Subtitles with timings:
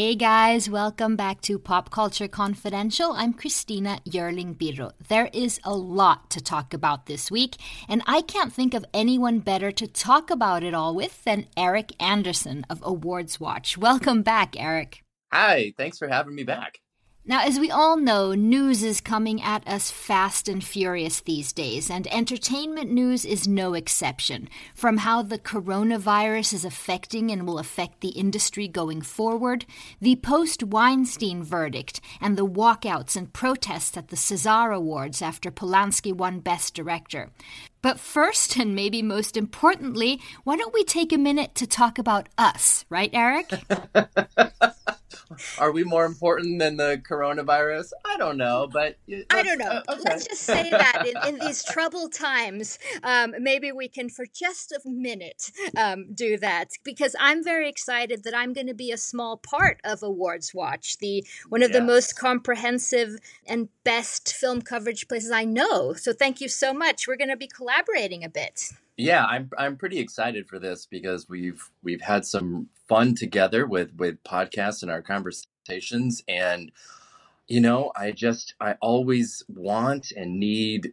[0.00, 3.14] Hey guys, welcome back to Pop Culture Confidential.
[3.14, 4.92] I'm Christina Yerling Biro.
[5.08, 7.56] There is a lot to talk about this week,
[7.88, 12.00] and I can't think of anyone better to talk about it all with than Eric
[12.00, 13.76] Anderson of Awards Watch.
[13.76, 15.02] Welcome back, Eric.
[15.32, 16.78] Hi, thanks for having me back.
[17.28, 21.90] Now, as we all know, news is coming at us fast and furious these days,
[21.90, 24.48] and entertainment news is no exception.
[24.74, 29.66] From how the coronavirus is affecting and will affect the industry going forward,
[30.00, 36.14] the post Weinstein verdict, and the walkouts and protests at the César Awards after Polanski
[36.14, 37.28] won Best Director.
[37.82, 42.30] But first, and maybe most importantly, why don't we take a minute to talk about
[42.38, 43.50] us, right, Eric?
[45.58, 47.92] Are we more important than the coronavirus?
[48.04, 48.96] I don't know, but
[49.30, 49.82] I don't know.
[49.88, 50.02] Uh, okay.
[50.04, 54.72] Let's just say that in, in these troubled times, um, maybe we can, for just
[54.72, 58.96] a minute, um, do that because I'm very excited that I'm going to be a
[58.96, 61.78] small part of Awards Watch, the one of yes.
[61.78, 65.92] the most comprehensive and best film coverage places I know.
[65.94, 67.06] So thank you so much.
[67.06, 68.72] We're going to be collaborating a bit.
[68.96, 73.94] Yeah, I'm I'm pretty excited for this because we've we've had some fun together with
[73.96, 76.22] with podcasts and our conversations.
[76.28, 76.72] And
[77.48, 80.92] you know, I just I always want and need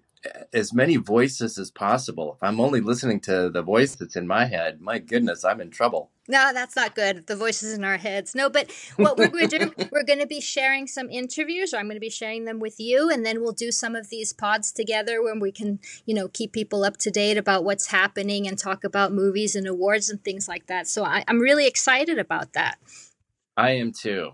[0.53, 2.33] as many voices as possible.
[2.35, 5.71] If I'm only listening to the voice that's in my head, my goodness, I'm in
[5.71, 6.11] trouble.
[6.27, 7.27] No, that's not good.
[7.27, 8.33] The voices in our heads.
[8.33, 11.77] No, but what we're going to do, we're going to be sharing some interviews, or
[11.77, 14.33] I'm going to be sharing them with you, and then we'll do some of these
[14.33, 18.47] pods together when we can, you know, keep people up to date about what's happening
[18.47, 20.87] and talk about movies and awards and things like that.
[20.87, 22.77] So I, I'm really excited about that.
[23.55, 24.31] I am too.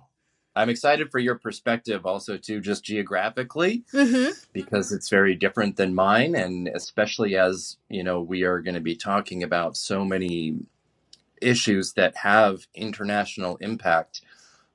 [0.56, 4.32] I'm excited for your perspective also too, just geographically, mm-hmm.
[4.52, 8.82] because it's very different than mine, and especially as you know, we are going to
[8.82, 10.58] be talking about so many
[11.42, 14.22] issues that have international impact.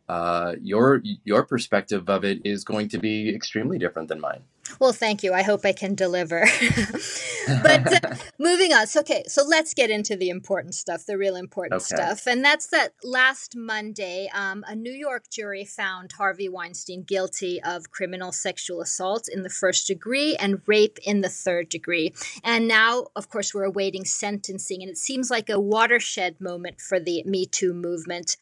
[0.08, 4.44] Uh, your your perspective of it is going to be extremely different than mine.
[4.78, 5.32] Well, thank you.
[5.32, 6.46] I hope I can deliver.
[7.62, 8.86] but uh, moving on.
[8.86, 11.96] So, okay, so let's get into the important stuff, the real important okay.
[11.96, 12.26] stuff.
[12.26, 17.90] And that's that last Monday, um, a New York jury found Harvey Weinstein guilty of
[17.90, 22.12] criminal sexual assault in the first degree and rape in the third degree.
[22.42, 24.82] And now, of course, we're awaiting sentencing.
[24.82, 28.36] And it seems like a watershed moment for the Me Too movement.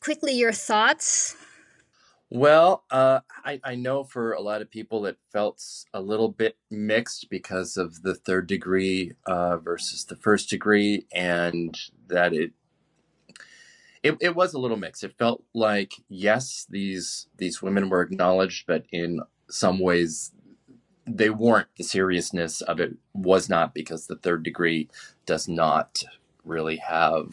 [0.00, 1.36] Quickly, your thoughts?
[2.32, 5.60] Well, uh, I, I know for a lot of people it felt
[5.92, 11.76] a little bit mixed because of the third degree uh, versus the first degree, and
[12.06, 12.52] that it,
[14.04, 15.02] it it was a little mixed.
[15.02, 20.30] It felt like yes, these these women were acknowledged, but in some ways
[21.04, 21.68] they weren't.
[21.78, 24.88] The seriousness of it was not because the third degree
[25.26, 26.04] does not
[26.44, 27.26] really have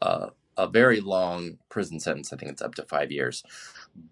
[0.00, 2.32] uh, a very long prison sentence.
[2.32, 3.42] I think it's up to five years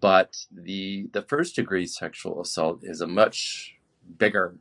[0.01, 3.75] but the the first degree sexual assault is a much
[4.17, 4.55] bigger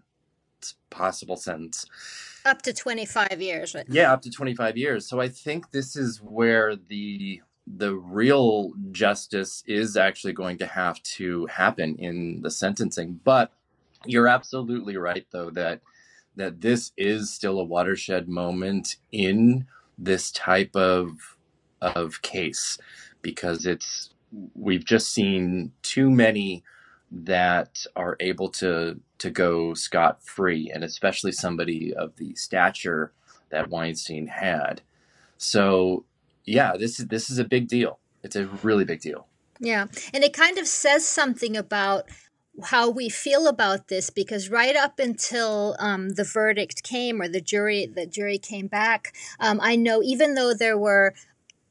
[0.90, 1.86] possible sentence
[2.44, 3.84] up to 25 years right?
[3.88, 9.62] yeah up to 25 years so i think this is where the the real justice
[9.66, 13.52] is actually going to have to happen in the sentencing but
[14.06, 15.80] you're absolutely right though that
[16.36, 19.66] that this is still a watershed moment in
[19.98, 21.36] this type of
[21.80, 22.78] of case
[23.22, 24.13] because it's
[24.54, 26.62] we've just seen too many
[27.10, 33.12] that are able to to go scot free, and especially somebody of the stature
[33.50, 34.82] that Weinstein had.
[35.38, 36.04] So,
[36.44, 37.98] yeah, this is this is a big deal.
[38.22, 39.26] It's a really big deal.
[39.60, 42.08] Yeah, and it kind of says something about
[42.62, 47.40] how we feel about this because right up until um, the verdict came or the
[47.40, 51.12] jury the jury came back um, i know even though there were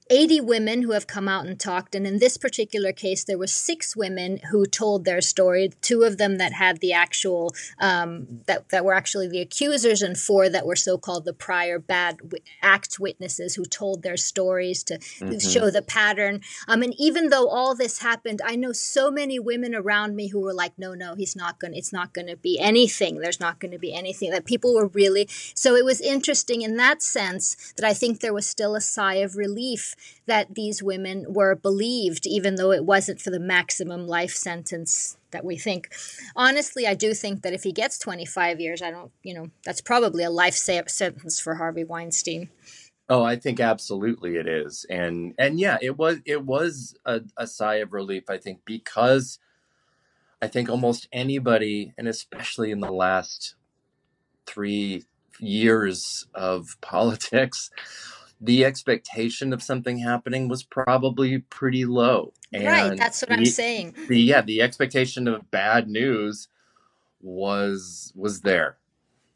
[0.10, 3.48] 80 women who have come out and talked and in this particular case there were
[3.48, 8.70] six women who told their story two of them that had the actual um, that,
[8.70, 12.20] that were actually the accusers and four that were so-called the prior bad
[12.62, 15.38] act witnesses who told their stories to mm-hmm.
[15.38, 16.42] show the pattern.
[16.68, 20.40] Um, and even though all this happened i know so many women around me who
[20.42, 23.20] were like no no he's not gonna it's not gonna be anything.
[23.20, 24.32] There's not gonna be anything.
[24.32, 28.34] That people were really so it was interesting in that sense that i think there
[28.34, 29.93] was still a sigh of relief
[30.26, 35.44] that these women were believed, even though it wasn't for the maximum life sentence that
[35.46, 35.90] we think.
[36.36, 39.82] Honestly, I do think that if he gets 25 years, I don't, you know, that's
[39.82, 42.50] probably a life sentence for Harvey Weinstein.
[43.10, 47.46] Oh, I think absolutely it is, and and yeah, it was it was a, a
[47.46, 48.30] sigh of relief.
[48.30, 49.40] I think because
[50.42, 53.56] I think almost anybody, and especially in the last
[54.46, 55.04] three
[55.40, 57.70] years of politics,
[58.44, 62.34] the expectation of something happening was probably pretty low.
[62.52, 63.96] And right, that's what the, I'm saying.
[64.08, 66.50] The, yeah, the expectation of bad news
[67.22, 68.78] was was there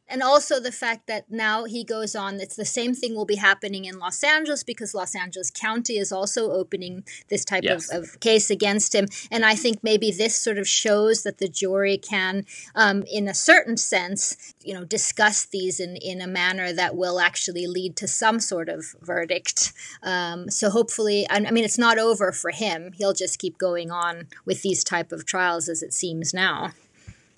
[0.10, 3.36] and also the fact that now he goes on it's the same thing will be
[3.36, 7.92] happening in los angeles because los angeles county is also opening this type yes.
[7.92, 9.06] of, of, case against him.
[9.32, 12.46] And i think maybe this sort of shows that the jury can
[12.76, 17.20] um, in a certain sense you know discuss these in, in a manner that will
[17.20, 19.74] actually lead to some sort of verdict.
[20.04, 22.92] Um, so hopefully I, I mean it's not over for him.
[22.94, 26.74] He'll just keep going on with these type of trials as it seems now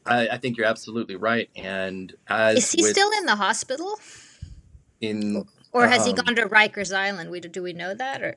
[0.10, 1.50] I, I think you're absolutely right.
[1.56, 4.00] And is he with, still in the hospital?
[5.02, 7.30] In or has um, he gone to Rikers Island?
[7.30, 8.36] We do we know that or?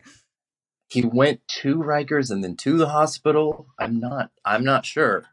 [0.89, 3.67] He went to Rikers and then to the hospital.
[3.79, 4.31] I'm not.
[4.45, 5.25] I'm not sure.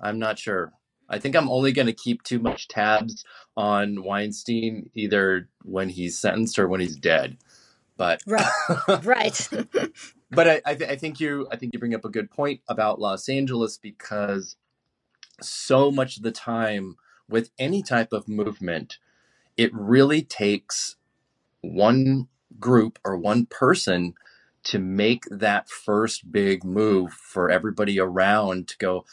[0.00, 0.72] I'm not sure.
[1.08, 3.24] I think I'm only going to keep too much tabs
[3.56, 7.38] on Weinstein, either when he's sentenced or when he's dead.
[7.96, 8.52] But right,
[9.04, 9.48] right.
[10.30, 12.60] but I, I, th- I think you, I think you bring up a good point
[12.68, 14.56] about Los Angeles because
[15.40, 16.96] so much of the time
[17.28, 18.98] with any type of movement,
[19.56, 20.96] it really takes
[21.60, 22.28] one
[22.58, 24.14] group or one person
[24.64, 29.04] to make that first big move for everybody around to go,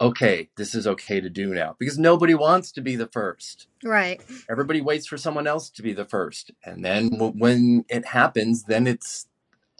[0.00, 1.74] okay, this is okay to do now.
[1.78, 3.66] Because nobody wants to be the first.
[3.82, 4.20] Right.
[4.48, 6.50] Everybody waits for someone else to be the first.
[6.64, 9.26] And then when it happens, then it's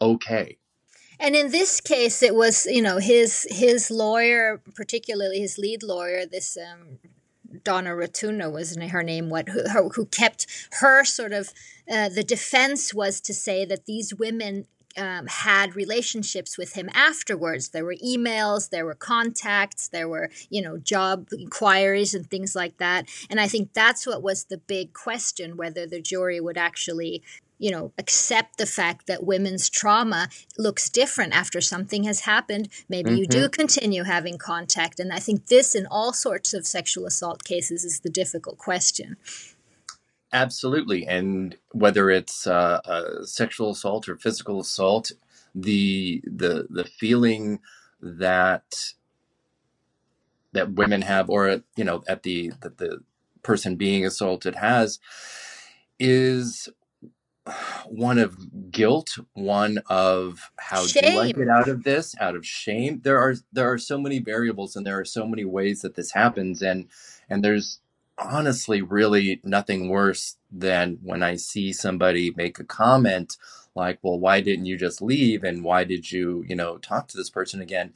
[0.01, 0.59] okay.
[1.21, 6.27] And in this case, it was you know his his lawyer, particularly his lead lawyer,
[6.27, 6.99] this um,
[7.65, 9.29] Donna Rotunno was her name.
[9.29, 10.47] What who, who kept
[10.81, 11.53] her sort of
[11.91, 14.67] uh, the defense was to say that these women
[14.97, 17.69] um, had relationships with him afterwards.
[17.69, 22.79] There were emails, there were contacts, there were, you know, job inquiries and things like
[22.79, 23.09] that.
[23.31, 27.23] And I think that's what was the big question whether the jury would actually
[27.59, 32.69] you know, accept the fact that women's trauma looks different after something has happened.
[32.89, 33.19] Maybe mm-hmm.
[33.19, 33.51] you do mm-hmm.
[33.51, 35.01] continue having contact.
[35.01, 39.17] And I think this, in all sorts of sexual assault cases, is the difficult question.
[40.33, 41.07] Absolutely.
[41.07, 45.13] And whether it's uh, sexual assault or physical assault,
[45.55, 47.61] the the the feeling
[48.01, 48.93] that
[50.53, 53.03] that women have or you know at the that the
[53.43, 54.99] person being assaulted has
[55.99, 56.69] is
[57.87, 61.13] one of guilt, one of how shame.
[61.13, 63.01] do I get out of this, out of shame.
[63.03, 66.13] There are there are so many variables and there are so many ways that this
[66.13, 66.89] happens and
[67.29, 67.81] and there's
[68.19, 73.37] honestly really nothing worse than when I see somebody make a comment
[73.75, 75.45] like, well, why didn't you just leave?
[75.45, 77.93] And why did you, you know, talk to this person again?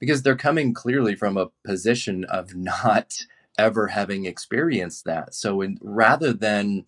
[0.00, 3.18] Because they're coming clearly from a position of not
[3.58, 5.34] ever having experienced that.
[5.34, 6.86] So in, rather than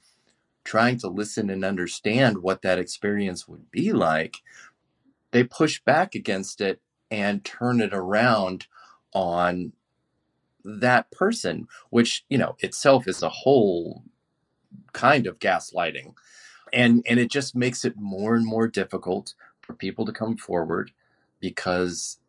[0.70, 4.36] trying to listen and understand what that experience would be like,
[5.32, 6.80] they push back against it
[7.10, 8.68] and turn it around
[9.12, 9.72] on
[10.64, 14.04] that person, which, you know, itself is a whole
[14.92, 16.14] kind of gaslighting.
[16.72, 20.92] And and it just makes it more and more difficult for people to come forward
[21.40, 22.20] because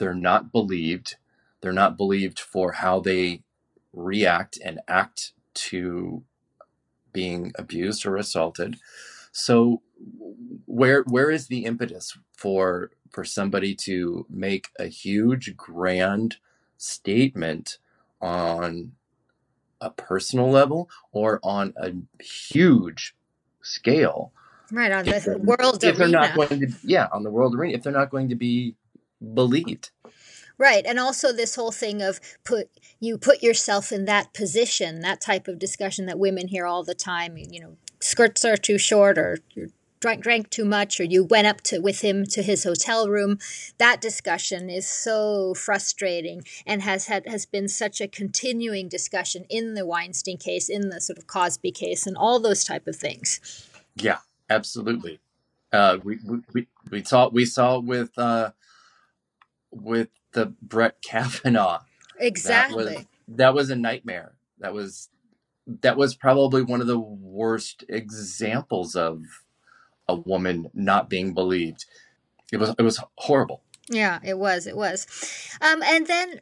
[0.00, 1.14] they're not believed.
[1.60, 3.44] They're not believed for how they
[3.92, 6.24] react and act to
[7.12, 8.76] being abused or assaulted.
[9.32, 9.82] So
[10.66, 16.36] where where is the impetus for for somebody to make a huge grand
[16.78, 17.78] statement
[18.20, 18.92] on
[19.80, 21.92] a personal level or on a
[22.22, 23.14] huge
[23.60, 24.32] scale
[24.70, 25.98] right on the world if arena.
[25.98, 28.74] they're not going to yeah on the world arena if they're not going to be
[29.34, 29.90] believed
[30.62, 30.86] Right.
[30.86, 35.48] And also this whole thing of put you put yourself in that position, that type
[35.48, 39.38] of discussion that women hear all the time, you know, skirts are too short or
[39.56, 43.08] you drank drank too much or you went up to with him to his hotel
[43.08, 43.40] room.
[43.78, 49.74] That discussion is so frustrating and has had has been such a continuing discussion in
[49.74, 53.66] the Weinstein case, in the sort of Cosby case and all those type of things.
[53.96, 55.18] Yeah, absolutely.
[55.72, 56.20] Uh, we,
[56.52, 58.52] we, we saw we saw with uh,
[59.72, 61.80] with the Brett Kavanaugh.
[62.18, 62.84] Exactly.
[62.84, 64.32] That was, that was a nightmare.
[64.58, 65.08] That was
[65.66, 69.22] that was probably one of the worst examples of
[70.08, 71.84] a woman not being believed.
[72.52, 73.62] It was it was horrible.
[73.88, 74.66] Yeah, it was.
[74.66, 75.06] It was.
[75.60, 76.40] Um, and then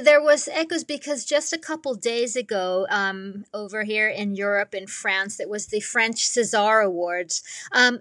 [0.00, 4.86] there was echoes because just a couple days ago um, over here in Europe in
[4.86, 7.42] France, it was the French César Awards.
[7.72, 8.00] Um,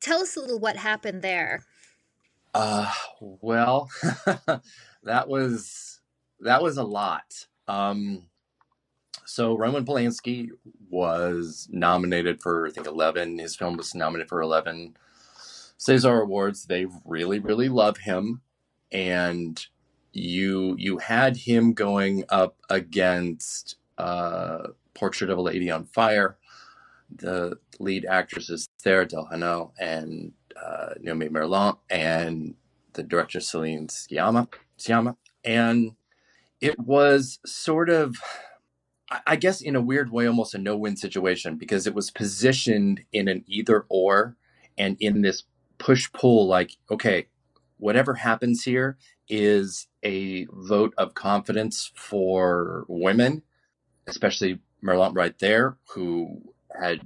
[0.00, 1.64] tell us a little what happened there.
[2.54, 3.90] Uh, well,
[5.04, 6.00] that was
[6.40, 7.46] that was a lot.
[7.66, 8.26] Um,
[9.24, 10.48] so Roman Polanski
[10.90, 13.38] was nominated for I think eleven.
[13.38, 14.96] His film was nominated for eleven
[15.78, 16.66] César Awards.
[16.66, 18.40] They really, really love him,
[18.90, 19.64] and
[20.12, 26.36] you you had him going up against uh, Portrait of a Lady on Fire.
[27.14, 30.32] The lead actresses there, Adèle Haenel and
[30.64, 32.54] uh, Noémie Merlant, and
[32.94, 34.48] the director Celine Sciamma.
[34.78, 35.16] Sciamma.
[35.44, 35.92] And
[36.60, 38.16] it was sort of,
[39.26, 43.02] I guess, in a weird way, almost a no win situation because it was positioned
[43.12, 44.36] in an either or
[44.76, 45.44] and in this
[45.78, 47.28] push pull like, okay,
[47.78, 48.98] whatever happens here
[49.28, 53.42] is a vote of confidence for women,
[54.06, 56.42] especially Merlant right there, who
[56.80, 57.00] had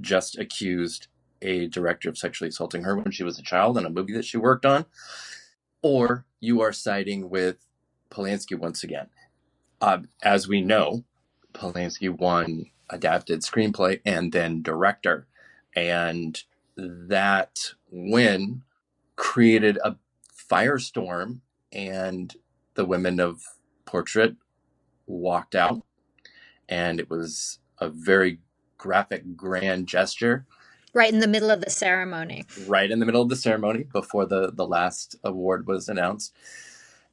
[0.00, 1.08] just accused
[1.42, 4.24] a director of sexually assaulting her when she was a child in a movie that
[4.24, 4.86] she worked on.
[5.82, 7.66] Or you are siding with
[8.10, 9.08] Polanski once again.
[9.80, 11.04] Uh, as we know,
[11.52, 15.26] Polanski won adapted screenplay and then director.
[15.74, 16.42] And
[16.76, 17.58] that
[17.90, 18.62] win
[19.16, 19.96] created a
[20.50, 21.40] firestorm,
[21.72, 22.34] and
[22.74, 23.42] the women of
[23.84, 24.36] Portrait
[25.06, 25.82] walked out.
[26.68, 28.38] And it was a very
[28.78, 30.46] graphic, grand gesture.
[30.96, 32.46] Right in the middle of the ceremony.
[32.66, 36.34] Right in the middle of the ceremony before the, the last award was announced.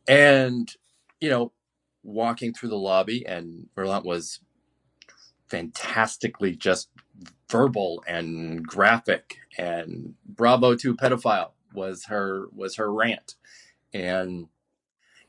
[0.07, 0.73] And,
[1.19, 1.51] you know,
[2.01, 4.39] walking through the lobby, and Merlant was
[5.49, 6.87] fantastically just
[7.49, 13.35] verbal and graphic and bravo to pedophile was her was her rant
[13.93, 14.47] and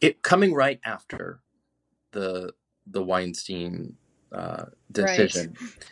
[0.00, 1.40] it coming right after
[2.12, 2.54] the
[2.86, 3.96] the Weinstein
[4.32, 5.86] uh, decision right.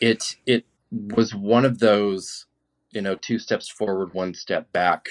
[0.00, 2.46] it it was one of those
[2.90, 5.08] you know two steps forward one step back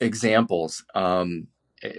[0.00, 1.46] examples um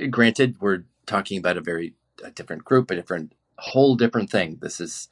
[0.10, 4.80] granted we're talking about a very a different group a different whole different thing this
[4.80, 5.08] is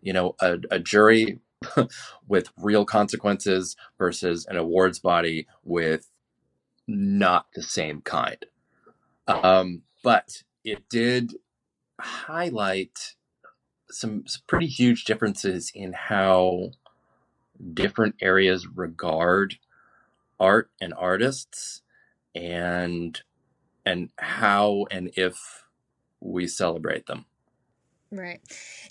[0.00, 1.38] you know a, a jury
[2.28, 6.08] with real consequences versus an awards body with
[6.86, 8.44] not the same kind.
[9.26, 11.34] Um, but it did
[12.00, 13.14] highlight
[13.90, 16.70] some, some pretty huge differences in how
[17.74, 19.56] different areas regard
[20.38, 21.82] art and artists
[22.34, 23.20] and
[23.84, 25.64] and how and if
[26.20, 27.24] we celebrate them.
[28.12, 28.40] Right.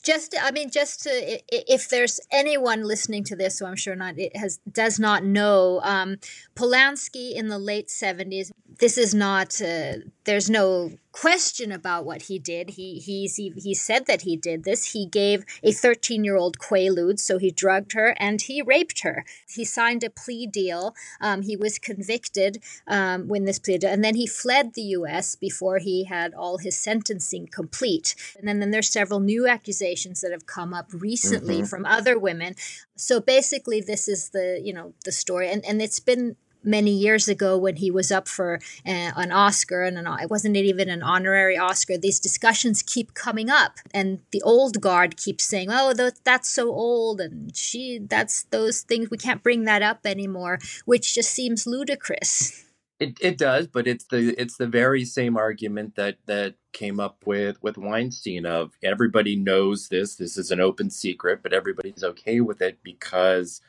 [0.02, 1.10] Just, I mean, just to,
[1.52, 5.82] if there's anyone listening to this, so I'm sure not, it has, does not know,
[5.84, 6.18] um,
[6.56, 9.96] Polanski in the late 70s, this is not, uh,
[10.30, 12.70] there's no question about what he did.
[12.70, 14.94] He he's he, he said that he did this.
[14.94, 19.26] He gave a 13 year old quaaludes, so he drugged her and he raped her.
[19.48, 20.94] He signed a plea deal.
[21.20, 25.34] Um, he was convicted um, when this plea deal, and then he fled the U.S.
[25.34, 28.14] before he had all his sentencing complete.
[28.38, 31.66] And then, then there's several new accusations that have come up recently mm-hmm.
[31.66, 32.54] from other women.
[32.96, 37.28] So basically, this is the you know the story, and and it's been many years
[37.28, 41.04] ago when he was up for uh, an Oscar and an, it wasn't even an
[41.04, 41.98] honorary Oscar.
[41.98, 47.22] These discussions keep coming up, and the old guard keeps saying, "Oh, that's so old,"
[47.22, 52.66] and she, that's those things we can't bring that up anymore, which just seems ludicrous.
[53.00, 57.26] It, it does, but it's the it's the very same argument that that came up
[57.26, 60.16] with with Weinstein of everybody knows this.
[60.16, 63.62] This is an open secret, but everybody's okay with it because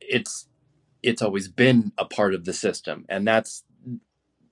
[0.00, 0.46] it's
[1.06, 3.06] it's always been a part of the system.
[3.08, 3.64] And that's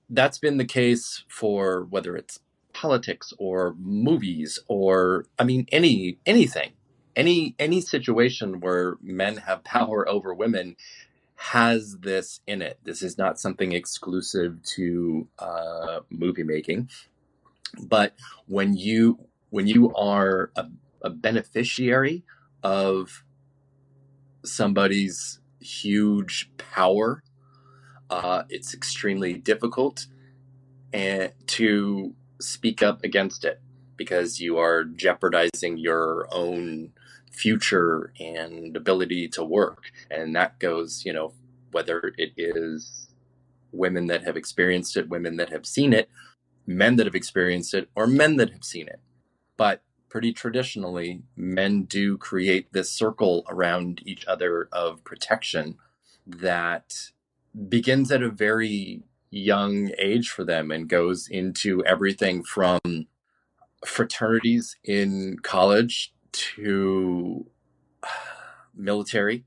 [0.09, 2.39] that's been the case for whether it's
[2.73, 6.73] politics or movies or i mean any anything.
[7.15, 10.75] Any any situation where men have power over women
[11.37, 12.79] has this in it.
[12.83, 16.89] This is not something exclusive to uh, movie making.
[17.81, 18.15] But
[18.47, 19.19] when you
[19.51, 20.67] when you are a,
[21.01, 22.23] a beneficiary
[22.63, 23.23] of
[24.43, 27.23] somebody's huge power.
[28.09, 30.05] Uh, it's extremely difficult
[30.93, 33.59] and to speak up against it
[33.97, 36.91] because you are jeopardizing your own
[37.31, 39.91] future and ability to work.
[40.09, 41.33] And that goes, you know,
[41.71, 43.09] whether it is
[43.71, 46.09] women that have experienced it, women that have seen it,
[46.65, 48.99] men that have experienced it, or men that have seen it.
[49.57, 49.81] But
[50.15, 55.75] pretty traditionally, men do create this circle around each other of protection
[56.25, 57.11] that
[57.67, 62.79] begins at a very young age for them and goes into everything from
[63.85, 67.45] fraternities in college to
[68.73, 69.43] military.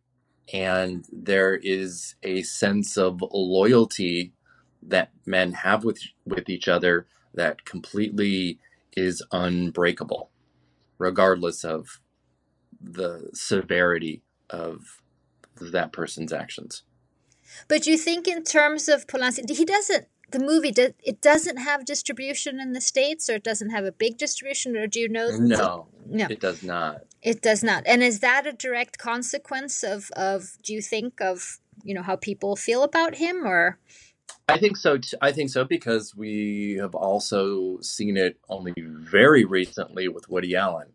[0.53, 4.35] And there is a sense of loyalty
[4.83, 8.59] that men have with with each other that completely
[8.95, 10.31] is unbreakable
[10.99, 12.01] regardless of
[12.81, 15.01] the severity of
[15.61, 16.83] that person's actions.
[17.67, 20.07] But you think, in terms of Polanski, he doesn't.
[20.31, 24.19] The movie it doesn't have distribution in the states, or it doesn't have a big
[24.19, 25.31] distribution, or do you know?
[25.31, 27.07] No, no, it does not.
[27.23, 27.85] It does not.
[27.87, 30.59] And is that a direct consequence of of?
[30.63, 33.79] Do you think of you know how people feel about him, or?
[34.49, 34.99] I think so.
[34.99, 40.57] T- I think so because we have also seen it only very recently with Woody
[40.57, 40.89] Allen,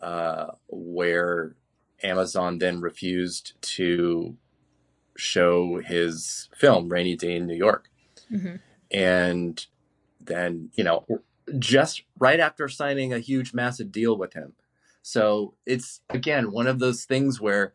[0.00, 1.54] uh, where
[2.02, 4.36] Amazon then refused to
[5.16, 7.90] show his film Rainy Day in New York.
[8.32, 8.56] Mm-hmm.
[8.90, 9.66] And
[10.20, 11.04] then, you know,
[11.58, 14.54] just right after signing a huge massive deal with him.
[15.02, 17.74] So it's again one of those things where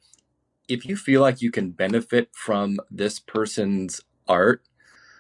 [0.68, 4.64] if you feel like you can benefit from this person's art,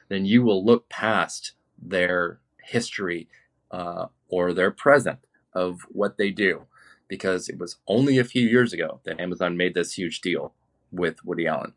[0.10, 3.28] then you will look past their history
[3.72, 5.20] uh, or their present
[5.54, 6.64] of what they do
[7.08, 10.54] because it was only a few years ago that Amazon made this huge deal
[10.92, 11.74] with Woody Allen.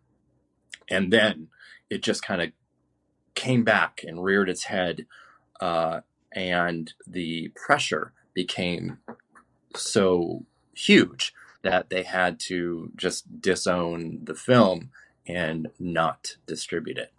[0.89, 1.49] And then
[1.89, 2.51] it just kind of
[3.35, 5.07] came back and reared its head.
[5.61, 6.01] Uh,
[6.33, 8.99] and the pressure became
[9.75, 14.91] so huge that they had to just disown the film
[15.27, 17.13] and not distribute it.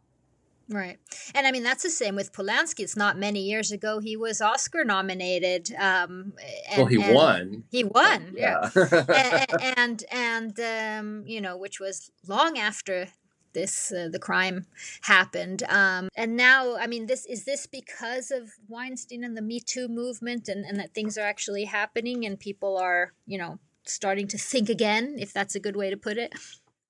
[0.70, 0.98] Right.
[1.36, 2.82] And I mean, that's the same with Polanski.
[2.82, 5.74] It's not many years ago he was Oscar nominated.
[5.78, 6.34] Um,
[6.70, 7.64] and, well, he won.
[7.70, 8.70] He won, yeah.
[8.76, 9.06] yeah.
[9.78, 13.08] and, and, and um, you know, which was long after
[13.54, 14.66] this uh, the crime
[15.02, 19.60] happened um, and now i mean this is this because of weinstein and the me
[19.60, 24.28] too movement and, and that things are actually happening and people are you know starting
[24.28, 26.34] to think again if that's a good way to put it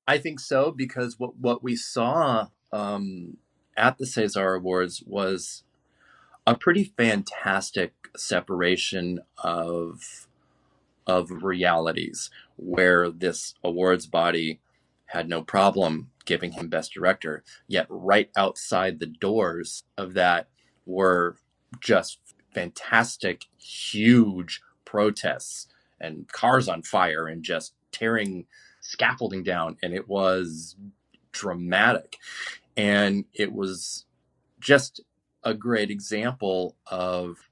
[0.08, 3.38] i think so because what what we saw um,
[3.78, 5.64] at the César Awards was
[6.46, 10.28] a pretty fantastic separation of
[11.06, 14.60] of realities where this awards body
[15.08, 20.48] had no problem giving him best director yet right outside the doors of that
[20.86, 21.36] were
[21.82, 22.20] just
[22.54, 25.68] fantastic huge protests
[26.00, 28.46] and cars on fire and just tearing
[28.82, 30.76] scaffolding down and it was
[31.34, 32.18] dramatic
[32.76, 34.06] and it was
[34.60, 35.02] just
[35.44, 37.50] a great example of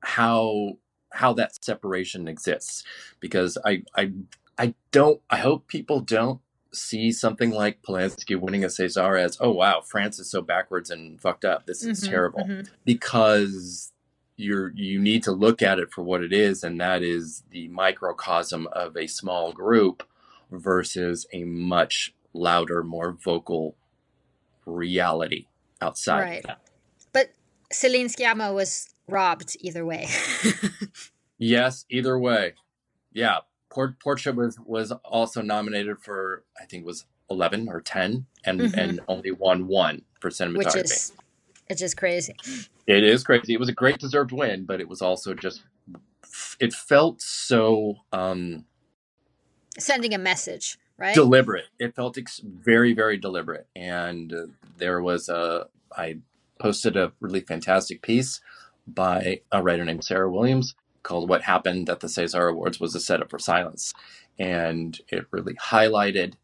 [0.00, 0.72] how
[1.12, 2.84] how that separation exists.
[3.18, 4.12] Because I I
[4.58, 6.40] I don't I hope people don't
[6.72, 11.20] see something like Polanski winning a César as oh wow France is so backwards and
[11.20, 11.66] fucked up.
[11.66, 12.40] This is mm-hmm, terrible.
[12.40, 12.72] mm-hmm.
[12.84, 13.92] because
[14.36, 17.68] you're you need to look at it for what it is and that is the
[17.68, 20.02] microcosm of a small group
[20.50, 23.76] versus a much louder more vocal
[24.70, 25.46] reality
[25.80, 26.44] outside.
[26.44, 26.46] Right.
[27.12, 27.32] But
[27.72, 30.08] Celine Sciamma was robbed either way.
[31.38, 32.54] yes, either way.
[33.12, 33.38] Yeah.
[33.70, 38.78] Port- Portrait was was also nominated for I think was eleven or ten, and mm-hmm.
[38.78, 40.56] and only won one for cinematography.
[40.56, 41.12] Which is
[41.68, 42.34] it's just crazy.
[42.88, 43.54] It is crazy.
[43.54, 45.62] It was a great deserved win, but it was also just
[46.58, 48.64] it felt so um
[49.78, 51.14] sending a message right?
[51.14, 51.66] Deliberate.
[51.78, 53.66] It felt ex- very, very deliberate.
[53.74, 56.18] And uh, there was a, I
[56.60, 58.40] posted a really fantastic piece
[58.86, 63.00] by a writer named Sarah Williams called What Happened at the César Awards was a
[63.00, 63.94] setup for silence.
[64.38, 66.34] And it really highlighted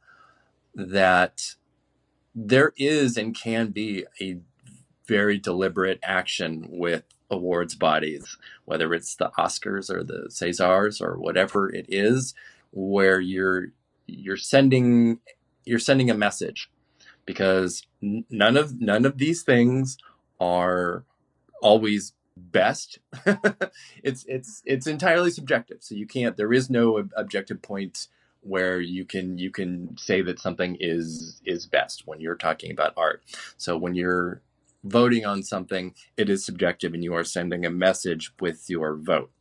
[0.74, 1.54] that
[2.34, 4.38] there is and can be a
[5.06, 11.70] very deliberate action with awards bodies, whether it's the Oscars or the Césars or whatever
[11.70, 12.34] it is,
[12.72, 13.68] where you're
[14.06, 15.18] you're sending
[15.64, 16.70] you're sending a message
[17.26, 19.98] because none of none of these things
[20.40, 21.04] are
[21.60, 22.98] always best.
[24.02, 25.78] It's it's it's entirely subjective.
[25.80, 28.06] So you can't there is no objective point
[28.40, 32.94] where you can you can say that something is is best when you're talking about
[32.96, 33.22] art.
[33.56, 34.42] So when you're
[34.84, 39.32] voting on something it is subjective and you are sending a message with your vote.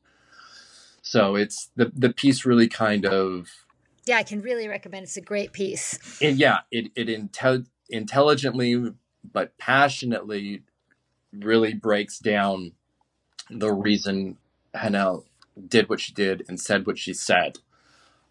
[1.04, 3.65] So it's the the piece really kind of
[4.06, 5.04] yeah, I can really recommend.
[5.04, 5.98] It's a great piece.
[6.22, 8.94] And yeah, it it intel- intelligently
[9.34, 10.64] but passionately
[11.34, 12.74] really breaks down
[13.50, 14.38] the reason
[14.76, 15.26] Haenel
[15.68, 17.60] did what she did and said what she said.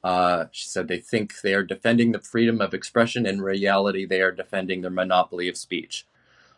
[0.03, 3.27] Uh, she said they think they are defending the freedom of expression.
[3.27, 6.07] In reality, they are defending their monopoly of speech.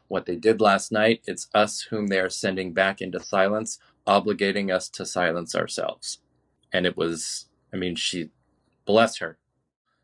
[0.08, 4.74] What they did last night, it's us whom they are sending back into silence, obligating
[4.74, 6.18] us to silence ourselves.
[6.72, 8.30] And it was, I mean, she
[8.86, 9.38] bless her.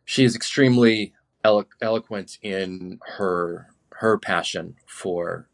[0.04, 1.14] She is extremely
[1.44, 5.48] elo- eloquent in her her passion for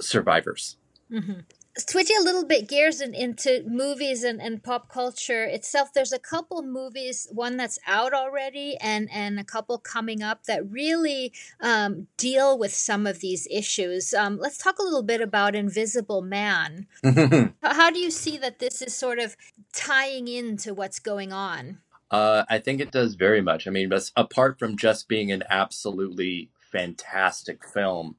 [0.00, 0.76] survivors.
[1.12, 1.40] Mm-hmm.
[1.76, 6.18] switching a little bit gears and into movies and, and pop culture itself there's a
[6.18, 12.06] couple movies one that's out already and and a couple coming up that really um,
[12.16, 16.86] deal with some of these issues um, let's talk a little bit about invisible man
[17.62, 19.36] how do you see that this is sort of
[19.72, 21.78] tying into what's going on
[22.14, 26.50] uh, i think it does very much i mean apart from just being an absolutely
[26.72, 28.16] fantastic film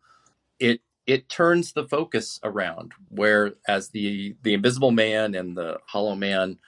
[0.60, 2.94] it it turns the focus around.
[3.10, 6.60] Whereas the the Invisible Man and the Hollow Man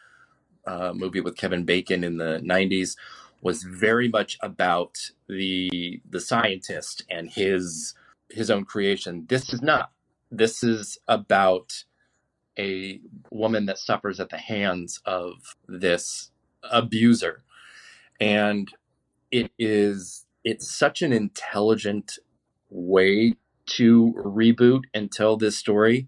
[0.67, 2.97] uh, movie with Kevin Bacon in the '90s
[3.41, 7.95] was very much about the the scientist and his
[8.31, 9.25] his own creation.
[9.29, 9.91] This is not.
[10.31, 11.85] This is about
[12.59, 15.33] a woman that suffers at the hands of
[15.67, 16.31] this
[16.71, 17.43] abuser,
[18.19, 18.69] and
[19.31, 22.19] it is it's such an intelligent
[22.69, 23.33] way
[23.65, 26.07] to reboot and tell this story.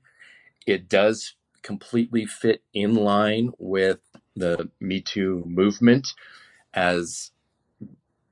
[0.65, 3.99] It does completely fit in line with
[4.35, 6.07] the Me Too movement
[6.73, 7.31] as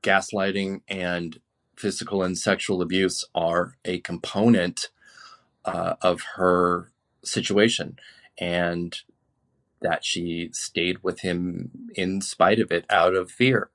[0.01, 1.39] gaslighting and
[1.75, 4.89] physical and sexual abuse are a component
[5.65, 6.91] uh, of her
[7.23, 7.97] situation
[8.37, 9.01] and
[9.81, 13.69] that she stayed with him in spite of it out of fear.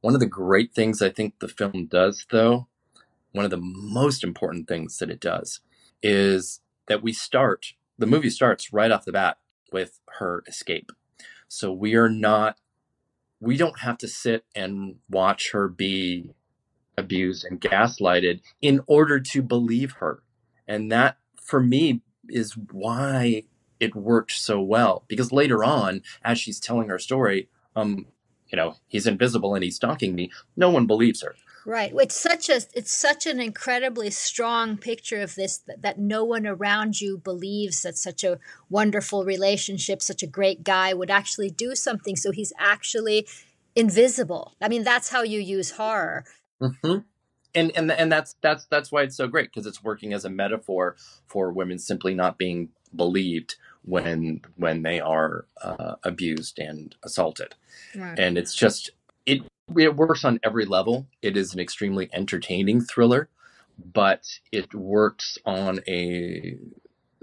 [0.00, 2.68] One of the great things I think the film does, though,
[3.32, 5.60] one of the most important things that it does
[6.02, 9.38] is that we start, the movie starts right off the bat
[9.72, 10.90] with her escape.
[11.46, 12.56] So we are not,
[13.40, 16.30] we don't have to sit and watch her be
[16.96, 20.22] abused and gaslighted in order to believe her.
[20.66, 23.44] And that, for me, is why
[23.80, 25.04] it worked so well.
[25.08, 28.06] Because later on, as she's telling her story, um,
[28.48, 31.34] you know, he's invisible and he's stalking me, no one believes her.
[31.66, 31.92] Right.
[31.94, 36.46] It's such a it's such an incredibly strong picture of this that, that no one
[36.46, 38.38] around you believes that such a
[38.70, 42.16] wonderful relationship, such a great guy would actually do something.
[42.16, 43.26] So he's actually
[43.76, 44.54] invisible.
[44.60, 46.24] I mean, that's how you use horror.
[46.62, 47.00] Mm-hmm.
[47.54, 50.30] And and and that's that's that's why it's so great because it's working as a
[50.30, 57.54] metaphor for women simply not being believed when when they are uh, abused and assaulted.
[57.94, 58.18] Right.
[58.18, 58.90] And it's just
[59.26, 59.42] it
[59.76, 61.06] it works on every level.
[61.22, 63.28] It is an extremely entertaining thriller,
[63.92, 66.56] but it works on a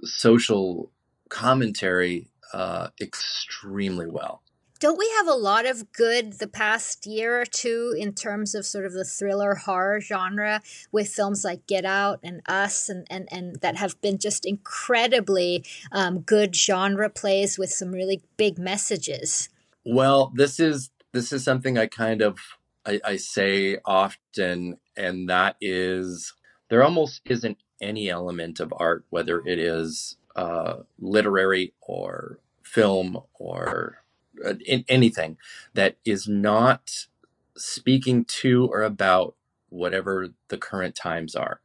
[0.04, 0.92] social
[1.30, 4.42] commentary uh, extremely well.
[4.80, 8.66] Don't we have a lot of good the past year or two in terms of
[8.66, 10.62] sort of the thriller horror genre
[10.92, 15.66] with films like Get Out and Us and, and, and that have been just incredibly
[15.92, 19.50] um, good genre plays with some really big messages?
[19.84, 22.38] Well, this is this is something I kind of
[22.86, 26.34] I, I say often, and that is
[26.70, 34.04] there almost isn't any element of art, whether it is uh, literary or film or
[34.46, 35.38] uh, in, anything,
[35.74, 37.08] that is not
[37.56, 39.36] speaking to or about
[39.70, 41.62] whatever the current times are.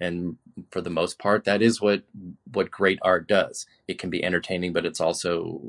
[0.00, 0.36] And
[0.70, 2.04] for the most part, that is what
[2.50, 3.66] what great art does.
[3.86, 5.60] It can be entertaining, but it's also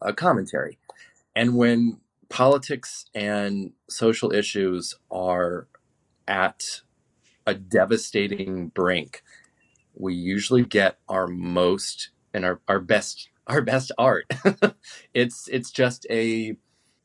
[0.00, 0.78] a commentary.
[1.34, 5.66] And when politics and social issues are
[6.28, 6.82] at
[7.46, 9.22] a devastating brink,
[9.94, 14.30] we usually get our most and our, our best our best art.
[15.14, 16.56] it's it's just a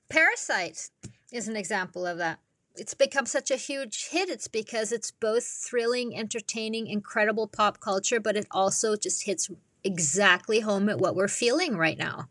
[0.09, 0.89] Parasite
[1.31, 2.39] is an example of that.
[2.77, 4.29] It's become such a huge hit.
[4.29, 9.49] It's because it's both thrilling, entertaining, incredible pop culture, but it also just hits
[9.83, 12.27] exactly home at what we're feeling right now.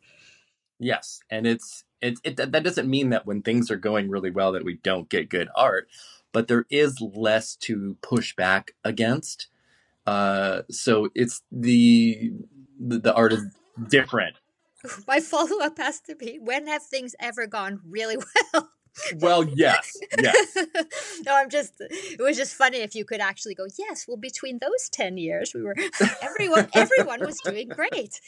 [0.78, 4.52] Yes, and it's it, it that doesn't mean that when things are going really well
[4.52, 5.88] that we don't get good art,
[6.32, 9.48] but there is less to push back against.
[10.06, 12.32] Uh, so it's the,
[12.78, 13.46] the the art is
[13.88, 14.36] different.
[15.06, 18.16] My follow up has to be: When have things ever gone really
[18.52, 18.70] well?
[19.16, 20.56] well, yes, yes.
[21.26, 21.74] no, I'm just.
[21.80, 23.66] It was just funny if you could actually go.
[23.78, 25.74] Yes, well, between those ten years, we were
[26.22, 26.68] everyone.
[26.74, 28.20] everyone was doing great.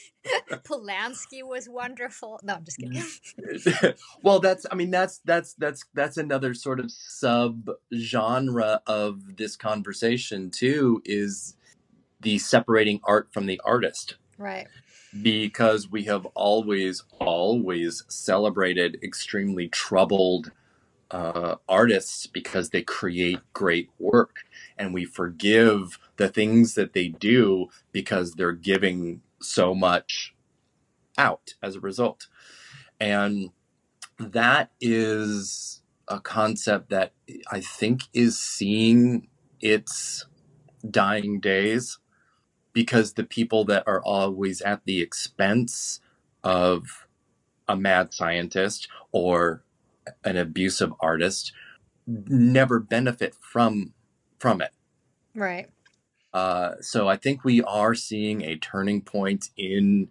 [0.65, 2.41] Polanski was wonderful.
[2.43, 3.95] No, I'm just kidding.
[4.23, 4.67] well, that's.
[4.71, 11.01] I mean, that's that's that's that's another sort of sub genre of this conversation too.
[11.05, 11.57] Is
[12.23, 14.17] the separating art from the artist.
[14.39, 14.67] Right
[15.23, 20.51] because we have always, always celebrated extremely troubled
[21.11, 24.45] uh, artists because they create great work.
[24.77, 30.35] And we forgive the things that they do because they're giving so much
[31.17, 32.27] out as a result.
[33.01, 33.51] And
[34.19, 37.13] that is a concept that
[37.51, 39.29] I think is seeing
[39.61, 40.27] its
[40.89, 41.99] dying days
[42.77, 45.99] because the people that are always at the expense
[46.45, 47.07] of
[47.67, 49.63] a mad scientist or
[50.25, 51.53] an abusive artist
[52.07, 53.95] never benefit from
[54.39, 54.73] from it.
[55.35, 55.71] Right.
[56.35, 60.09] Uh, so i think we are seeing a turning point in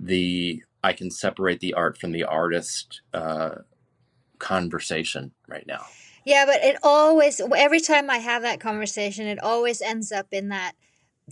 [0.00, 3.54] the i can separate the art from the artist uh,
[4.40, 5.86] conversation right now.
[6.24, 10.48] Yeah but it always every time i have that conversation it always ends up in
[10.48, 10.72] that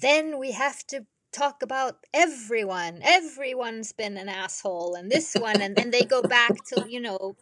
[0.00, 3.00] then we have to talk about everyone.
[3.02, 7.36] Everyone's been an asshole, and this one, and then they go back to you know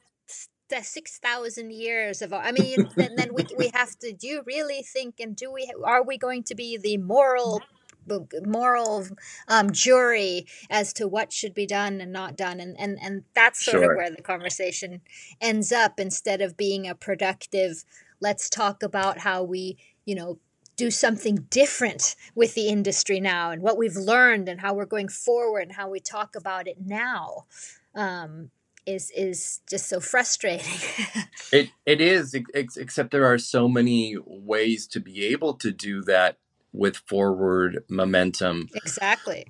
[0.68, 2.32] the six thousand years of.
[2.32, 4.12] I mean, and then we we have to.
[4.12, 5.20] Do you really think?
[5.20, 5.70] And do we?
[5.84, 7.62] Are we going to be the moral?
[8.44, 9.04] moral
[9.48, 13.64] um, jury as to what should be done and not done and and, and that's
[13.64, 13.90] sort sure.
[13.90, 15.00] of where the conversation
[15.40, 17.84] ends up instead of being a productive
[18.20, 20.38] let's talk about how we you know
[20.76, 25.08] do something different with the industry now and what we've learned and how we're going
[25.08, 27.46] forward and how we talk about it now
[27.94, 28.50] um,
[28.86, 30.80] is is just so frustrating.
[31.52, 36.38] it it is, except there are so many ways to be able to do that
[36.72, 38.68] with forward momentum.
[38.74, 39.46] Exactly.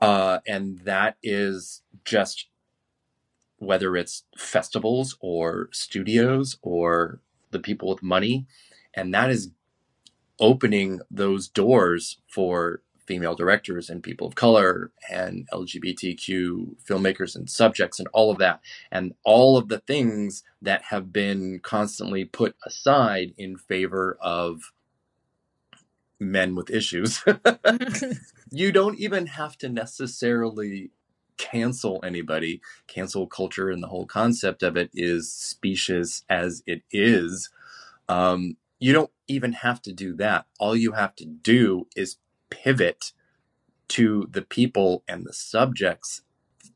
[0.00, 2.46] Uh, and that is just
[3.58, 8.46] whether it's festivals or studios or the people with money,
[8.94, 9.50] and that is
[10.40, 17.98] opening those doors for female directors and people of color and LGBTQ filmmakers and subjects
[17.98, 18.60] and all of that.
[18.92, 24.72] And all of the things that have been constantly put aside in favor of
[26.20, 27.24] men with issues.
[28.52, 30.90] you don't even have to necessarily
[31.38, 32.60] cancel anybody.
[32.86, 37.50] Cancel culture and the whole concept of it is specious as it is.
[38.08, 40.46] Um, you don't even have to do that.
[40.58, 42.16] All you have to do is
[42.48, 43.12] pivot
[43.88, 46.22] to the people and the subjects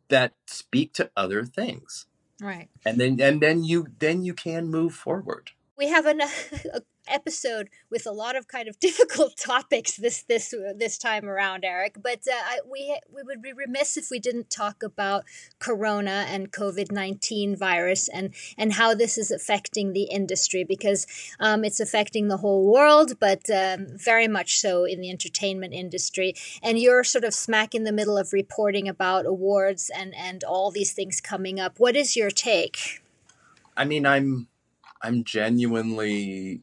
[0.08, 2.06] that speak to other things.
[2.40, 2.68] Right.
[2.84, 5.52] And then and then you then you can move forward.
[5.78, 6.20] We have an,
[6.72, 11.64] a episode with a lot of kind of difficult topics this this this time around,
[11.64, 11.96] Eric.
[12.02, 15.24] But uh, I, we we would be remiss if we didn't talk about
[15.58, 21.06] Corona and COVID nineteen virus and and how this is affecting the industry because
[21.40, 26.34] um, it's affecting the whole world, but um, very much so in the entertainment industry.
[26.62, 30.70] And you're sort of smack in the middle of reporting about awards and and all
[30.70, 31.78] these things coming up.
[31.78, 33.02] What is your take?
[33.76, 34.48] I mean, I'm
[35.02, 36.62] I'm genuinely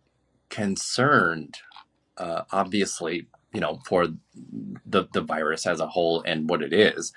[0.52, 1.60] concerned,
[2.18, 4.10] uh, obviously, you know, for
[4.86, 7.14] the the virus as a whole and what it is,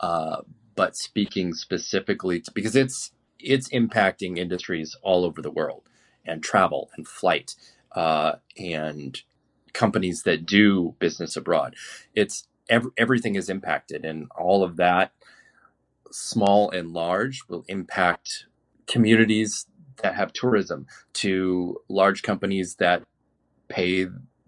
[0.00, 0.42] uh,
[0.76, 5.84] but speaking specifically to, because it's it's impacting industries all over the world
[6.26, 7.56] and travel and flight
[7.92, 9.22] uh, and
[9.74, 11.76] companies that do business abroad.
[12.14, 15.12] It's every, everything is impacted, and all of that,
[16.10, 18.46] small and large, will impact
[18.88, 19.67] communities
[20.02, 23.02] that have tourism to large companies that
[23.68, 24.06] pay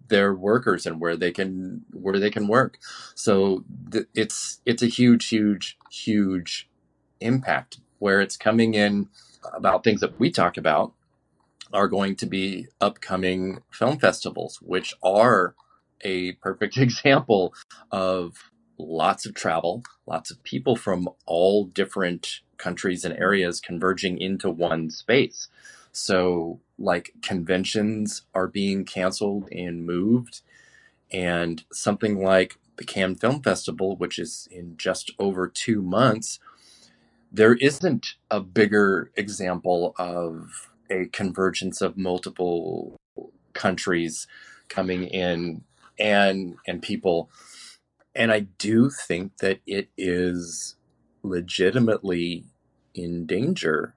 [0.08, 2.78] their workers and where they can where they can work.
[3.14, 6.68] So th- it's it's a huge, huge, huge
[7.20, 9.08] impact where it's coming in
[9.52, 10.92] about things that we talk about
[11.72, 15.54] are going to be upcoming film festivals, which are
[16.02, 17.54] a perfect example
[17.90, 24.50] of lots of travel, lots of people from all different countries and areas converging into
[24.50, 25.48] one space.
[25.92, 30.42] So, like conventions are being canceled and moved,
[31.12, 36.38] and something like the Cannes Film Festival, which is in just over two months,
[37.32, 42.96] there isn't a bigger example of a convergence of multiple
[43.52, 44.26] countries
[44.68, 45.62] coming in
[45.98, 47.30] and and people
[48.14, 50.76] and i do think that it is
[51.22, 52.44] legitimately
[52.94, 53.94] in danger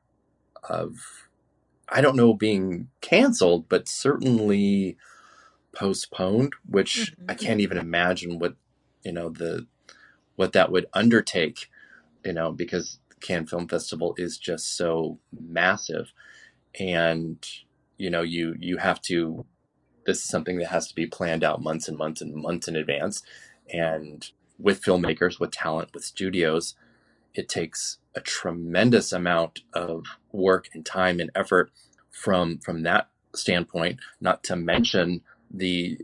[0.68, 1.28] of
[1.90, 4.98] I don't know being canceled, but certainly
[5.74, 7.26] postponed, which mm-hmm.
[7.30, 8.56] I can't even imagine what
[9.04, 9.68] you know the
[10.36, 11.70] what that would undertake,
[12.26, 16.14] you know, because Cannes Film Festival is just so massive,
[16.80, 17.46] and
[17.98, 19.46] you know you you have to.
[20.06, 22.76] This is something that has to be planned out months and months and months in
[22.76, 23.24] advance,
[23.72, 26.76] and with filmmakers, with talent, with studios,
[27.36, 31.72] it takes a tremendous amount of work and time and effort
[32.12, 35.98] from from that standpoint not to mention the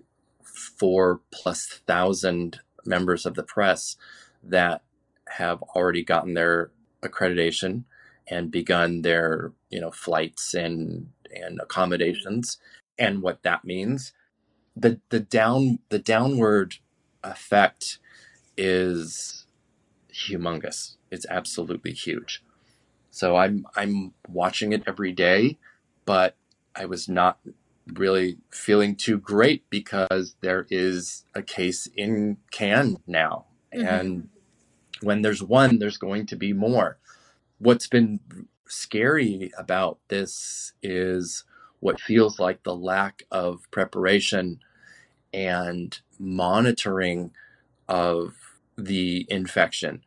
[0.44, 3.96] four plus thousand members of the press
[4.44, 4.82] that
[5.28, 6.72] have already gotten their
[7.04, 7.84] accreditation
[8.28, 12.58] and begun their you know flights and and accommodations
[12.98, 14.14] and what that means
[14.76, 16.76] the the down the downward
[17.24, 18.00] effect
[18.58, 19.46] is
[20.14, 20.96] humongous.
[21.12, 22.44] It's absolutely huge.
[23.12, 25.58] So I'm I'm watching it every day,
[26.06, 26.36] but
[26.76, 27.40] I was not
[27.94, 33.46] really feeling too great because there is a case in Cannes now.
[33.74, 33.88] Mm-hmm.
[33.88, 34.30] And
[35.02, 36.98] when there's one, there's going to be more.
[37.58, 38.20] What's been
[38.68, 41.44] scary about this is
[41.80, 44.60] what feels like the lack of preparation
[45.34, 47.32] and monitoring
[47.88, 48.36] of
[48.78, 50.02] the infection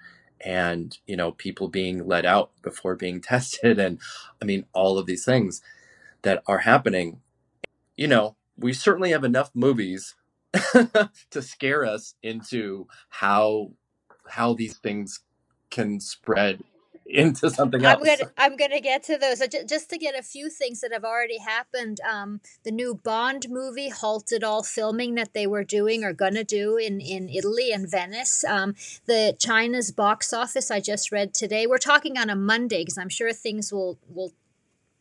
[0.45, 3.99] and you know people being let out before being tested and
[4.41, 5.63] i mean all of these things
[6.23, 7.21] that are happening.
[7.97, 10.15] You know we certainly have enough movies
[11.31, 13.73] to scare us into how
[14.29, 15.21] how these things
[15.71, 16.63] can spread
[17.07, 17.99] into something else.
[17.99, 19.43] I'm gonna I'm gonna get to those.
[19.67, 22.01] just to get a few things that have already happened.
[22.01, 26.77] Um, the new Bond movie halted all filming that they were doing or gonna do
[26.77, 28.45] in in Italy and Venice.
[28.45, 28.75] Um,
[29.07, 31.67] the China's box office I just read today.
[31.67, 34.33] We're talking on a Monday because I'm sure things will will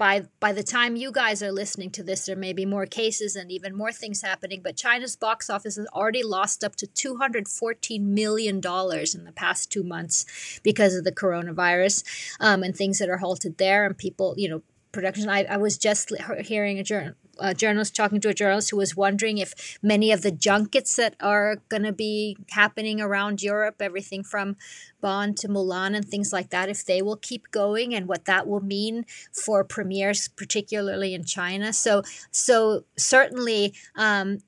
[0.01, 3.35] by by the time you guys are listening to this, there may be more cases
[3.35, 4.61] and even more things happening.
[4.63, 9.25] But China's box office has already lost up to two hundred fourteen million dollars in
[9.25, 10.25] the past two months
[10.63, 12.03] because of the coronavirus
[12.39, 15.29] um, and things that are halted there, and people, you know, production.
[15.29, 16.11] I, I was just
[16.45, 20.21] hearing a journal a journalist talking to a journalist who was wondering if many of
[20.21, 24.56] the junkets that are going to be happening around Europe, everything from
[25.01, 28.47] Bonn to Milan and things like that, if they will keep going and what that
[28.47, 31.73] will mean for premieres, particularly in China.
[31.73, 34.39] So, so certainly, um,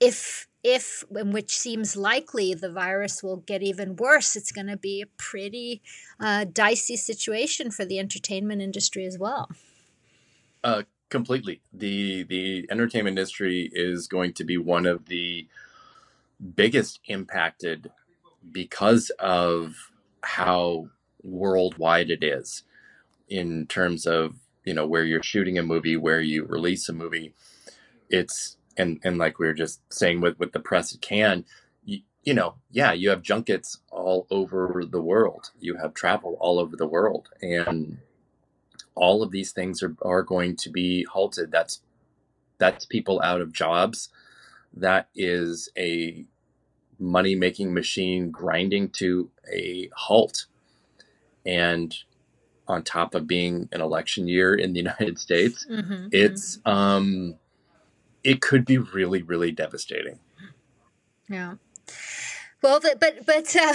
[0.00, 5.02] if if which seems likely the virus will get even worse it's going to be
[5.02, 5.82] a pretty
[6.20, 9.48] uh, dicey situation for the entertainment industry as well
[10.64, 11.60] uh, completely.
[11.74, 15.46] The the entertainment industry is going to be one of the
[16.56, 17.92] biggest impacted
[18.50, 19.90] because of
[20.22, 20.88] how
[21.22, 22.64] worldwide it is
[23.28, 27.34] in terms of you know where you're shooting a movie where you release a movie.
[28.08, 31.44] It's and and like we were just saying with with the press it can
[31.84, 35.50] you, you know yeah you have junkets all over the world.
[35.60, 37.28] You have travel all over the world.
[37.42, 37.98] And
[38.94, 41.50] all of these things are, are going to be halted.
[41.50, 41.80] That's
[42.58, 44.08] that's people out of jobs.
[44.74, 46.24] That is a
[46.98, 50.46] money making machine grinding to a halt.
[51.44, 51.94] And
[52.68, 56.70] on top of being an election year in the United States, mm-hmm, it's mm-hmm.
[56.70, 57.34] um
[58.24, 60.20] it could be really, really devastating.
[61.28, 61.54] Yeah.
[62.62, 63.72] Well, but but uh,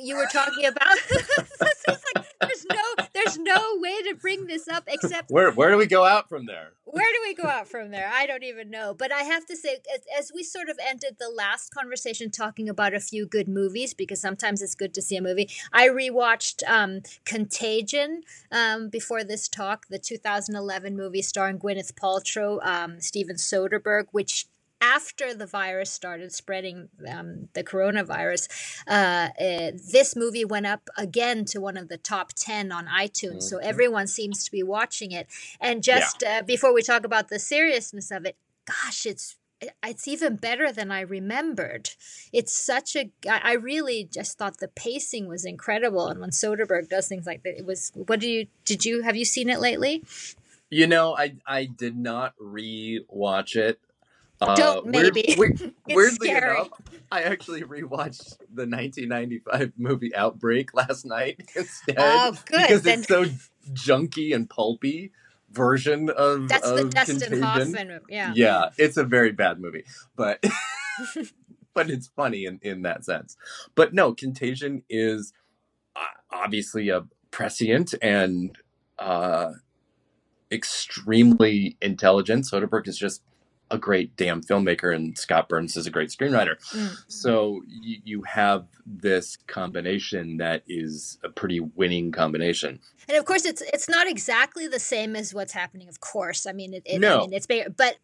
[0.00, 0.96] you were talking about.
[1.60, 5.86] like, there's no there's no way to bring this up except where where do we
[5.86, 6.72] go out from there?
[6.84, 8.08] Where do we go out from there?
[8.12, 8.94] I don't even know.
[8.94, 12.68] But I have to say, as, as we sort of ended the last conversation talking
[12.68, 15.50] about a few good movies, because sometimes it's good to see a movie.
[15.72, 23.00] I rewatched um, Contagion um, before this talk, the 2011 movie starring Gwyneth Paltrow, um,
[23.00, 24.46] Steven Soderbergh, which
[24.80, 28.48] after the virus started spreading, um, the coronavirus,
[28.86, 33.30] uh, uh, this movie went up again to one of the top 10 on iTunes.
[33.30, 33.40] Mm-hmm.
[33.40, 35.28] So everyone seems to be watching it.
[35.60, 36.38] And just yeah.
[36.38, 38.36] uh, before we talk about the seriousness of it,
[38.66, 39.36] gosh, it's
[39.82, 41.90] it's even better than I remembered.
[42.32, 43.10] It's such a.
[43.26, 47.58] I really just thought the pacing was incredible, and when Soderbergh does things like that,
[47.58, 47.90] it was.
[47.94, 50.04] What do you did you have you seen it lately?
[50.68, 53.80] You know, I I did not re-watch it.
[54.40, 55.34] Don't uh, maybe.
[55.38, 56.54] Weird, weirdly scary.
[56.54, 56.68] enough,
[57.10, 61.96] I actually rewatched the 1995 movie Outbreak last night instead.
[61.98, 62.62] Oh, good.
[62.62, 62.98] Because then...
[63.00, 63.24] it's so
[63.72, 65.12] junky and pulpy
[65.50, 67.42] version of that's of the Dustin Contagion.
[67.42, 68.00] Hoffman.
[68.08, 69.84] Yeah, yeah, it's a very bad movie,
[70.16, 70.44] but
[71.74, 73.36] but it's funny in in that sense.
[73.74, 75.32] But no, Contagion is
[75.94, 78.58] uh, obviously a prescient and
[78.98, 79.52] uh,
[80.52, 82.44] extremely intelligent.
[82.44, 83.22] Soderbergh is just
[83.70, 86.56] a great damn filmmaker and Scott Burns is a great screenwriter.
[86.70, 86.94] Mm-hmm.
[87.08, 92.80] So you, you have this combination that is a pretty winning combination.
[93.08, 95.88] And of course, it's it's not exactly the same as what's happening.
[95.88, 97.18] Of course, I mean, it, it no.
[97.18, 97.96] I mean, it's but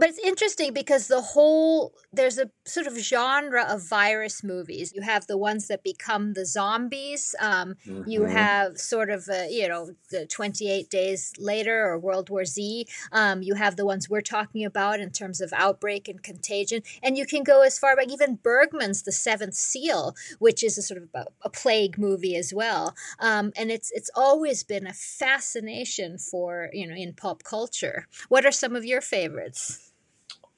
[0.00, 4.92] but it's interesting because the whole there's a sort of genre of virus movies.
[4.94, 7.34] You have the ones that become the zombies.
[7.38, 8.08] Um, mm-hmm.
[8.08, 12.86] You have sort of a, you know the 28 Days Later or World War Z.
[13.12, 17.18] Um, you have the ones we're talking about in terms of outbreak and contagion, and
[17.18, 21.02] you can go as far back even Bergman's The Seventh Seal, which is a sort
[21.02, 22.94] of a, a plague movie as well.
[23.18, 28.06] Um, and it's it's always been a fascination for you know in pop culture.
[28.30, 29.89] What are some of your favorites?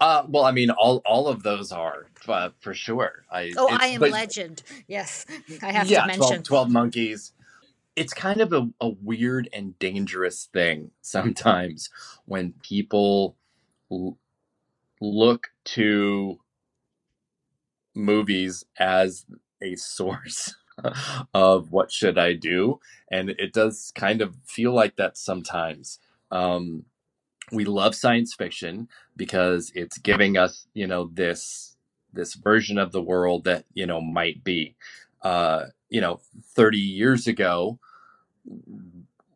[0.03, 3.25] Uh, well, I mean, all all of those are uh, for sure.
[3.31, 4.61] I oh, I am but, Legend.
[4.89, 5.25] Yes,
[5.63, 7.33] I have yeah, to mention 12, 12 Monkeys.
[7.95, 11.89] It's kind of a, a weird and dangerous thing sometimes
[12.25, 13.37] when people
[13.93, 14.19] l-
[15.01, 16.41] look to
[17.95, 19.25] movies as
[19.63, 20.57] a source
[21.33, 26.01] of what should I do, and it does kind of feel like that sometimes.
[26.33, 26.87] Um,
[27.51, 31.77] we love science fiction because it's giving us you know this
[32.13, 34.75] this version of the world that you know might be.
[35.23, 36.21] Uh you know
[36.57, 37.79] 30 years ago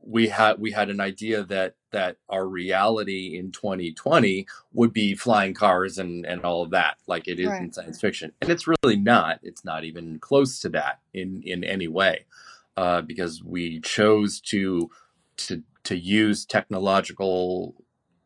[0.02, 5.52] we had we had an idea that that our reality in 2020 would be flying
[5.52, 7.62] cars and and all of that like it is right.
[7.62, 8.32] in science fiction.
[8.40, 9.40] And it's really not.
[9.42, 12.24] It's not even close to that in in any way
[12.76, 14.90] uh, because we chose to
[15.38, 17.74] to to use technological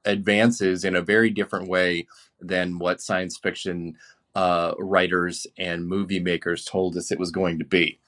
[0.05, 2.07] advances in a very different way
[2.40, 3.96] than what science fiction
[4.34, 7.98] uh, writers and movie makers told us it was going to be.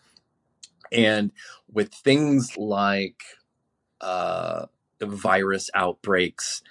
[0.91, 1.33] And
[1.71, 3.23] with things like
[4.01, 4.67] uh,
[5.01, 6.63] virus outbreaks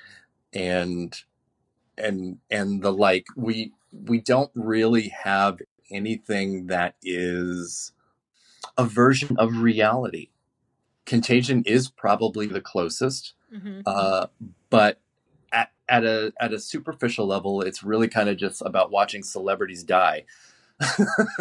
[0.53, 1.15] and
[1.97, 5.59] and and the like, we we don't really have
[5.89, 7.91] anything that is
[8.78, 10.30] a version of reality.
[11.05, 13.82] Contagion is probably the closest, mm-hmm.
[13.86, 14.28] uh,
[14.69, 15.01] but
[15.52, 19.84] at at a at a superficial level, it's really kind of just about watching celebrities
[19.84, 20.26] die.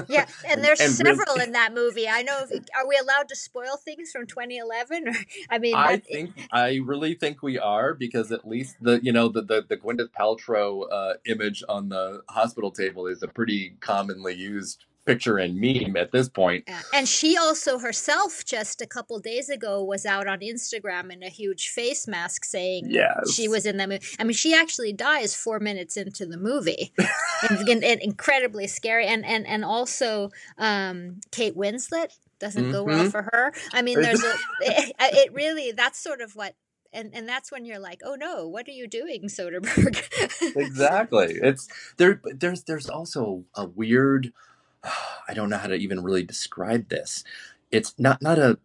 [0.09, 2.09] yeah, and there's and several really, in that movie.
[2.09, 2.45] I know.
[2.77, 5.09] Are we allowed to spoil things from 2011?
[5.09, 5.13] Or
[5.49, 9.29] I mean, I think I really think we are because at least the you know
[9.29, 14.35] the the, the Gwyneth Paltrow uh, image on the hospital table is a pretty commonly
[14.35, 16.69] used picture and meme at this point.
[16.95, 21.29] And she also herself just a couple days ago was out on Instagram in a
[21.29, 23.33] huge face mask saying yes.
[23.33, 24.07] she was in the movie.
[24.19, 26.93] I mean, she actually dies four minutes into the movie.
[27.49, 29.07] and, and, and, incredibly scary.
[29.07, 32.73] And and and also um, Kate Winslet doesn't mm-hmm.
[32.73, 33.09] go well mm-hmm.
[33.09, 33.53] for her.
[33.73, 36.55] I mean, there's a it, it really that's sort of what
[36.93, 40.57] and and that's when you're like, oh no, what are you doing, Soderbergh?
[40.57, 41.39] exactly.
[41.43, 42.21] It's there.
[42.25, 44.33] There's there's also a weird
[45.29, 47.25] I don't know how to even really describe this.
[47.71, 48.59] It's not not a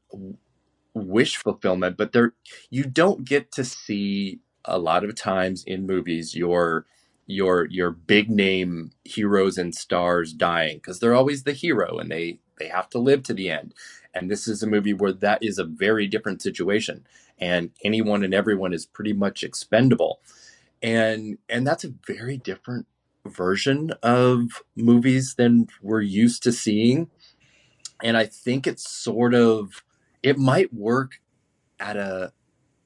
[0.93, 2.33] wish fulfillment, but there
[2.69, 6.85] you don't get to see a lot of times in movies your
[7.27, 12.39] your your big name heroes and stars dying because they're always the hero and they
[12.59, 13.73] they have to live to the end.
[14.13, 17.05] And this is a movie where that is a very different situation
[17.39, 20.21] and anyone and everyone is pretty much expendable.
[20.81, 22.87] And and that's a very different
[23.25, 27.09] version of movies than we're used to seeing.
[28.03, 29.83] And I think it's sort of
[30.21, 31.19] it might work
[31.79, 32.33] at a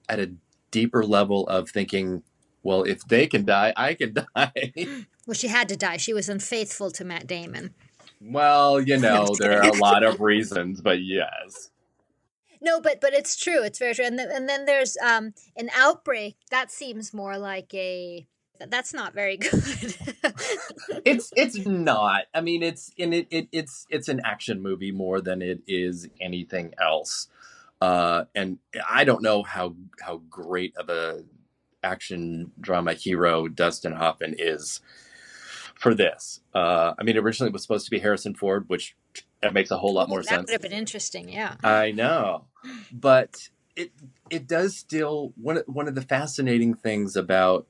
[0.07, 0.31] at a
[0.71, 2.23] deeper level of thinking,
[2.63, 5.05] well, if they can die, I can die.
[5.25, 5.97] Well, she had to die.
[5.97, 7.73] She was unfaithful to Matt Damon.
[8.21, 11.69] Well, you know, there are a lot of reasons, but yes.
[12.61, 13.63] No, but but it's true.
[13.63, 14.05] It's very true.
[14.05, 18.27] And, the, and then there's um, an outbreak that seems more like a
[18.67, 19.95] that's not very good.
[21.05, 22.23] it's it's not.
[22.33, 26.07] I mean, it's in it, it it's it's an action movie more than it is
[26.19, 27.27] anything else.
[27.81, 28.57] Uh, and
[28.89, 31.23] I don't know how how great of a
[31.83, 34.81] action drama hero Dustin Hoffman is
[35.75, 36.41] for this.
[36.53, 38.95] Uh, I mean, originally it was supposed to be Harrison Ford, which
[39.41, 40.37] that makes a whole lot more that sense.
[40.37, 41.55] That would have been interesting, yeah.
[41.63, 42.45] I know,
[42.91, 43.91] but it
[44.29, 47.67] it does still one one of the fascinating things about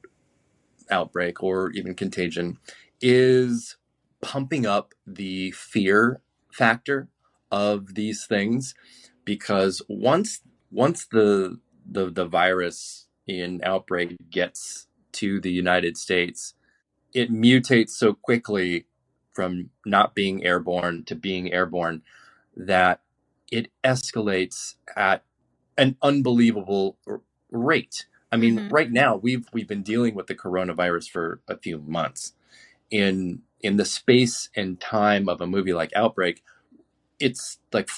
[0.90, 2.58] outbreak or even contagion
[3.02, 3.78] is
[4.22, 6.22] pumping up the fear
[6.52, 7.08] factor
[7.52, 8.76] of these things
[9.26, 11.60] because once once the
[11.90, 16.54] the, the virus in outbreak gets to the United States,
[17.14, 18.86] it mutates so quickly
[19.34, 22.02] from not being airborne to being airborne
[22.56, 23.02] that
[23.52, 25.24] it escalates at
[25.78, 26.98] an unbelievable
[27.52, 28.06] rate.
[28.32, 28.74] I mean, mm-hmm.
[28.74, 32.34] right now we've we've been dealing with the coronavirus for a few months.
[32.92, 36.44] In in the space and time of a movie like Outbreak,
[37.20, 37.90] it's like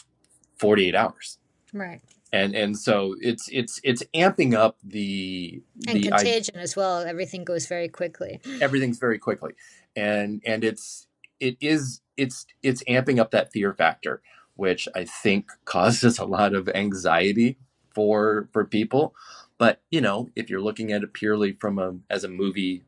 [0.58, 1.38] 48 hours.
[1.74, 2.02] Right.
[2.34, 7.00] And and so it's it's it's amping up the and the contagion I, as well.
[7.00, 8.40] Everything goes very quickly.
[8.62, 9.54] Everything's very quickly.
[9.96, 11.08] And and it's
[11.40, 14.22] it is it's it's amping up that fear factor,
[14.56, 17.58] which I think causes a lot of anxiety
[17.94, 19.14] for for people
[19.62, 22.84] but you know, if you're looking at it purely from a as a movie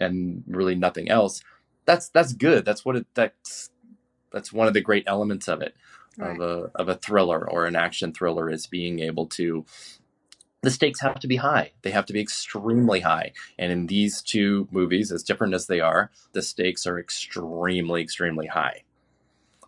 [0.00, 1.42] and really nothing else,
[1.84, 2.64] that's that's good.
[2.64, 3.68] That's what it that's
[4.32, 5.76] that's one of the great elements of it.
[6.16, 6.30] Right.
[6.30, 9.66] Of a of a thriller or an action thriller is being able to
[10.62, 11.72] the stakes have to be high.
[11.82, 13.34] They have to be extremely high.
[13.58, 18.46] And in these two movies, as different as they are, the stakes are extremely, extremely
[18.46, 18.84] high.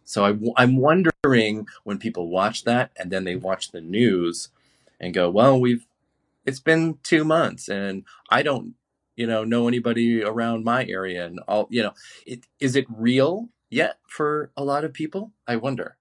[0.06, 0.24] So
[0.56, 4.48] I, am wondering when people watch that and then they watch the news
[4.98, 5.84] and go, well, we've,
[6.46, 8.74] it's been two months and I don't,
[9.16, 11.92] you know, know anybody around my area and all, you know,
[12.26, 15.32] it, is it real yet for a lot of people?
[15.46, 15.96] I wonder.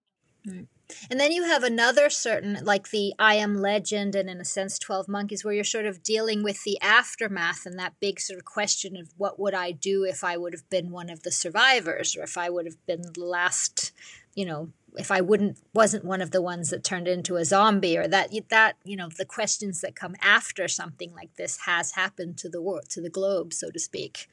[0.47, 0.67] Mm.
[1.09, 4.77] And then you have another certain, like the I Am Legend and in a sense
[4.77, 8.45] 12 Monkeys, where you're sort of dealing with the aftermath and that big sort of
[8.45, 12.15] question of what would I do if I would have been one of the survivors
[12.15, 13.93] or if I would have been the last,
[14.35, 17.97] you know, if I wouldn't wasn't one of the ones that turned into a zombie
[17.97, 22.37] or that that you know the questions that come after something like this has happened
[22.39, 24.27] to the world to the globe so to speak.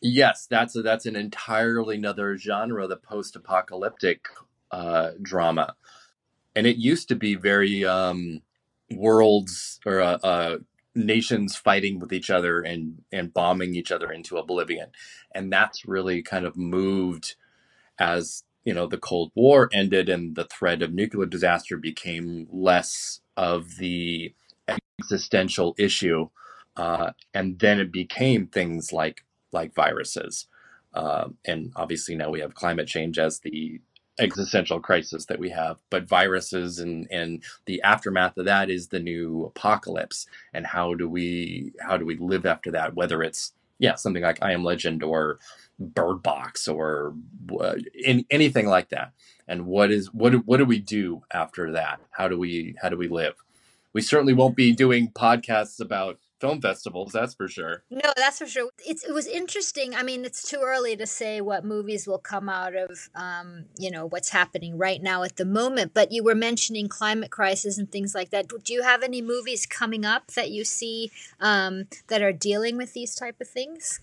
[0.00, 4.28] Yes, that's a, that's an entirely another genre, the post-apocalyptic
[4.70, 5.74] uh, drama,
[6.54, 8.42] and it used to be very um,
[8.92, 10.58] worlds or uh, uh,
[10.94, 14.90] nations fighting with each other and and bombing each other into oblivion,
[15.34, 17.34] and that's really kind of moved
[17.98, 23.20] as you know the Cold War ended and the threat of nuclear disaster became less
[23.36, 24.34] of the
[25.00, 26.28] existential issue,
[26.76, 30.46] uh, and then it became things like like viruses.
[30.94, 33.80] Uh, and obviously now we have climate change as the
[34.18, 38.98] existential crisis that we have but viruses and and the aftermath of that is the
[38.98, 43.94] new apocalypse and how do we how do we live after that whether it's yeah
[43.94, 45.38] something like i am legend or
[45.78, 47.14] bird box or
[47.60, 49.12] uh, in, anything like that.
[49.46, 52.00] And what is what what do we do after that?
[52.10, 53.34] How do we how do we live?
[53.92, 57.82] We certainly won't be doing podcasts about film festivals that's for sure.
[57.90, 58.70] No that's for sure.
[58.86, 62.48] It's, it was interesting i mean it's too early to say what movies will come
[62.48, 66.34] out of um, you know what's happening right now at the moment but you were
[66.34, 68.48] mentioning climate crisis and things like that.
[68.48, 71.10] Do you have any movies coming up that you see
[71.40, 74.00] um, that are dealing with these type of things?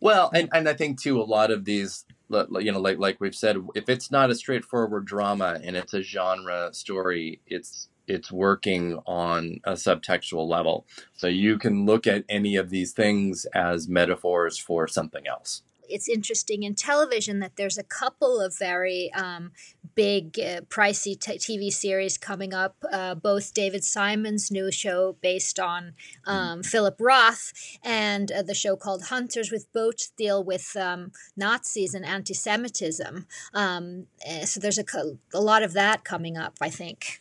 [0.00, 3.34] Well and, and i think too a lot of these you know like like we've
[3.34, 8.98] said if it's not a straightforward drama and it's a genre story it's it's working
[9.06, 10.86] on a subtextual level.
[11.14, 15.62] So you can look at any of these things as metaphors for something else.
[15.90, 19.52] It's interesting in television that there's a couple of very um,
[19.94, 22.76] big, uh, pricey t- TV series coming up.
[22.92, 25.94] Uh, both David Simon's new show based on
[26.26, 27.52] um, Philip Roth
[27.82, 33.26] and uh, the show called Hunters, with both deal with um, Nazis and anti Semitism.
[33.54, 34.84] Um, eh, so there's a,
[35.32, 37.20] a lot of that coming up, I think.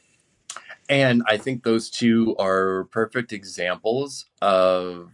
[0.90, 5.12] And I think those two are perfect examples of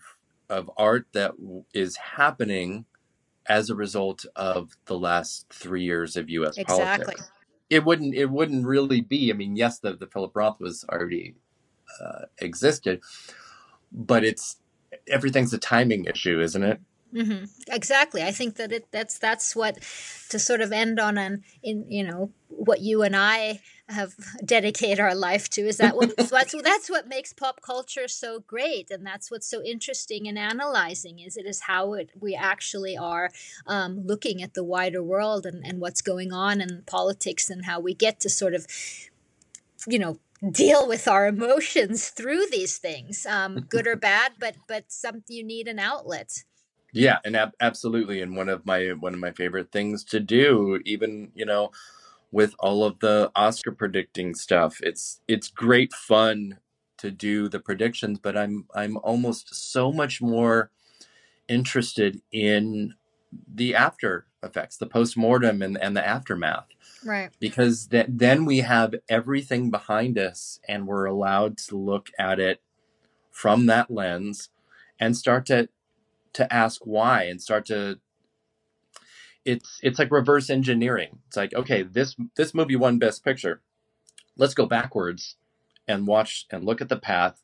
[0.50, 1.32] of art that
[1.74, 2.86] is happening
[3.48, 6.58] as a result of the last three years of U.S.
[6.58, 6.86] Exactly.
[6.86, 7.32] politics.
[7.70, 8.14] It wouldn't.
[8.14, 9.32] It wouldn't really be.
[9.32, 11.36] I mean, yes, the the Philip Roth was already
[12.00, 13.02] uh, existed,
[13.92, 14.58] but it's
[15.08, 16.80] everything's a timing issue, isn't it?
[17.14, 17.46] Mm-hmm.
[17.72, 18.24] Exactly.
[18.24, 19.78] I think that it that's that's what
[20.30, 24.16] to sort of end on an in you know what you and I have
[24.46, 28.90] dedicated our life to is that what, that's, that's what makes pop culture so great
[28.90, 33.30] and that's what's so interesting in analyzing is it is how it, we actually are
[33.68, 37.80] um, looking at the wider world and, and what's going on in politics and how
[37.80, 38.66] we get to sort of
[39.88, 40.18] you know
[40.52, 45.44] deal with our emotions through these things um, good or bad but but some you
[45.44, 46.44] need an outlet.
[46.94, 50.80] Yeah and ab- absolutely and one of my one of my favorite things to do
[50.86, 51.72] even you know
[52.34, 54.80] with all of the Oscar predicting stuff.
[54.82, 56.58] It's it's great fun
[56.98, 60.72] to do the predictions, but I'm I'm almost so much more
[61.48, 62.96] interested in
[63.54, 66.68] the after effects, the post mortem and, and the aftermath.
[67.06, 67.30] Right.
[67.40, 72.62] Because th- then we have everything behind us and we're allowed to look at it
[73.32, 74.50] from that lens
[75.00, 75.70] and start to
[76.34, 78.00] to ask why and start to
[79.46, 81.20] it's it's like reverse engineering.
[81.28, 83.62] It's like, okay, this this movie won Best Picture.
[84.38, 85.36] Let's go backwards
[85.88, 87.42] and watch and look at the path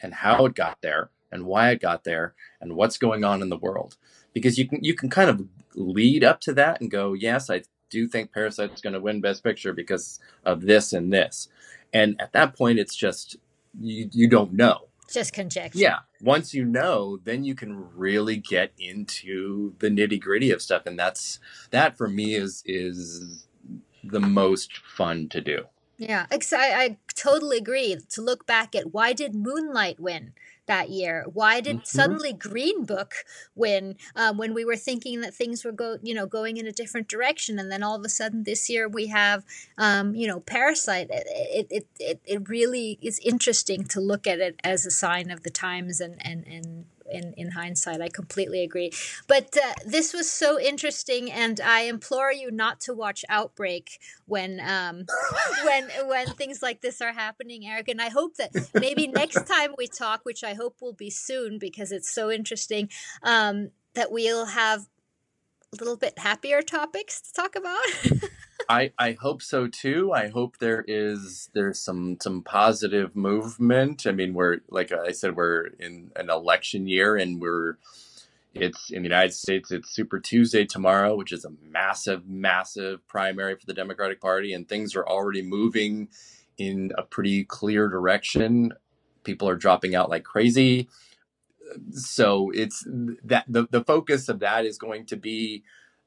[0.00, 3.48] and how it got there and why it got there and what's going on in
[3.48, 3.96] the world.
[4.32, 7.62] Because you can you can kind of lead up to that and go, yes, I
[7.90, 11.48] do think Parasite's going to win Best Picture because of this and this.
[11.92, 13.36] And at that point, it's just
[13.80, 15.78] you you don't know just conjecture.
[15.78, 15.98] Yeah.
[16.20, 20.98] Once you know, then you can really get into the nitty gritty of stuff, and
[20.98, 21.38] that's
[21.70, 23.46] that for me is is
[24.02, 25.64] the most fun to do.
[25.98, 27.96] Yeah, I, I totally agree.
[28.10, 30.32] To look back at why did Moonlight win?
[30.66, 31.24] That year?
[31.32, 31.84] Why did mm-hmm.
[31.84, 33.14] suddenly Green Book
[33.54, 36.72] win um, when we were thinking that things were go you know going in a
[36.72, 39.44] different direction, and then all of a sudden this year we have
[39.78, 41.08] um, you know Parasite.
[41.10, 45.42] It, it it it really is interesting to look at it as a sign of
[45.42, 48.00] the times and and and in, in hindsight.
[48.00, 48.90] I completely agree.
[49.26, 54.60] But uh, this was so interesting, and I implore you not to watch Outbreak when
[54.60, 55.06] um,
[55.64, 57.88] when when things like this are happening, Eric.
[57.88, 61.58] And I hope that maybe next time we talk, which I hope will be soon
[61.58, 62.90] because it's so interesting,
[63.22, 64.86] um, that we'll have
[65.72, 67.84] a little bit happier topics to talk about.
[68.68, 70.12] I I hope so too.
[70.12, 74.06] I hope there is there's some some positive movement.
[74.06, 77.76] I mean, we're like I said, we're in an election year, and we're
[78.54, 79.70] it's in the United States.
[79.70, 84.68] It's Super Tuesday tomorrow, which is a massive, massive primary for the Democratic Party, and
[84.68, 86.08] things are already moving
[86.58, 88.72] in a pretty clear direction.
[89.24, 90.88] People are dropping out like crazy.
[91.90, 92.86] So it's
[93.24, 95.64] that the, the focus of that is going to be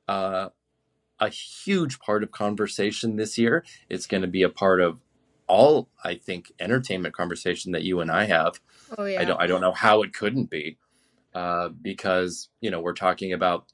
[0.07, 0.49] uh,
[1.19, 3.63] a huge part of conversation this year.
[3.89, 4.99] It's going to be a part of
[5.47, 8.59] all, I think, entertainment conversation that you and I have.
[8.97, 9.21] Oh yeah.
[9.21, 10.77] I don't I don't know how it couldn't be,
[11.33, 13.65] uh, because you know we're talking about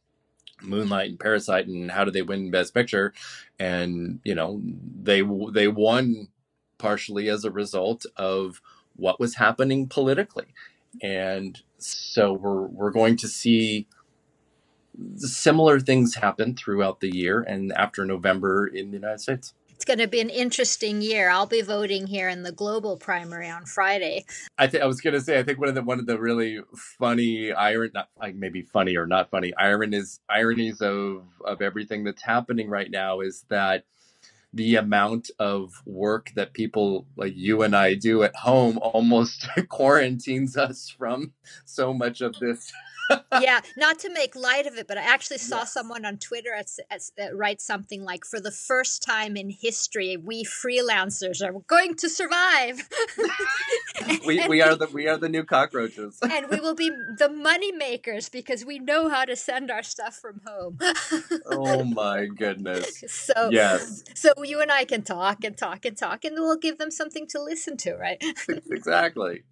[0.62, 3.14] Moonlight and Parasite and how do they win Best Picture,
[3.60, 4.62] and you know
[5.02, 5.22] they
[5.54, 6.30] they won
[6.78, 8.62] partially as a result of
[8.96, 10.48] what was happening politically,
[11.02, 13.88] and so we're we're going to see
[15.18, 19.54] similar things happen throughout the year and after November in the United States.
[19.76, 21.30] It's going to be an interesting year.
[21.30, 24.26] I'll be voting here in the global primary on Friday.
[24.58, 26.18] I think I was going to say I think one of the one of the
[26.18, 26.62] really
[26.98, 32.06] funny iron not like maybe funny or not funny iron is ironies of of everything
[32.06, 33.84] that's happening right now is that
[34.56, 40.56] the amount of work that people like you and I do at home almost quarantines
[40.56, 41.34] us from
[41.66, 42.72] so much of this
[43.42, 45.74] yeah, not to make light of it, but I actually saw yes.
[45.74, 50.18] someone on Twitter at, at, at, write something like, "For the first time in history,
[50.18, 52.88] we freelancers are going to survive."
[54.26, 57.30] we, and, we are the we are the new cockroaches, and we will be the
[57.30, 60.80] money makers because we know how to send our stuff from home.
[61.46, 63.04] oh my goodness!
[63.08, 66.78] So yes, so you and I can talk and talk and talk, and we'll give
[66.78, 68.24] them something to listen to, right?
[68.72, 69.44] exactly.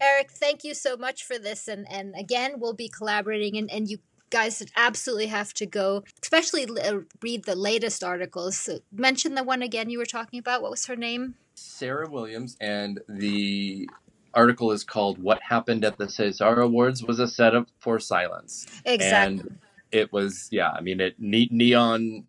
[0.00, 3.88] Eric, thank you so much for this, and and again, we'll be collaborating and, and
[3.88, 3.98] you
[4.30, 8.56] guys absolutely have to go especially uh, read the latest articles.
[8.56, 10.62] So mention the one again you were talking about.
[10.62, 11.34] What was her name?
[11.54, 13.88] Sarah williams and the
[14.32, 18.66] article is called what happened at the cesar awards was a setup for silence.
[18.86, 19.40] Exactly.
[19.40, 19.58] And
[19.92, 22.24] it was yeah i mean it neon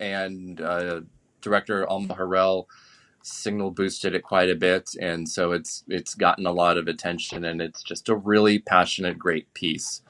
[0.00, 1.02] and uh,
[1.46, 2.66] director alma har'el
[3.22, 7.44] signal boosted it quite a bit and so it's it's gotten a lot of attention
[7.44, 10.02] and it's just a really passionate great piece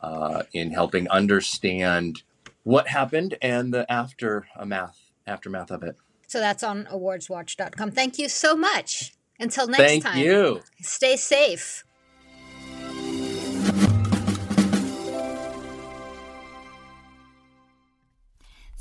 [0.00, 2.22] uh, in helping understand
[2.64, 5.96] what happened and the aftermath aftermath of it.
[6.26, 9.14] So that's on awardswatch.com thank you so much.
[9.38, 10.12] Until next thank time.
[10.14, 10.60] thank you.
[10.80, 11.84] Stay safe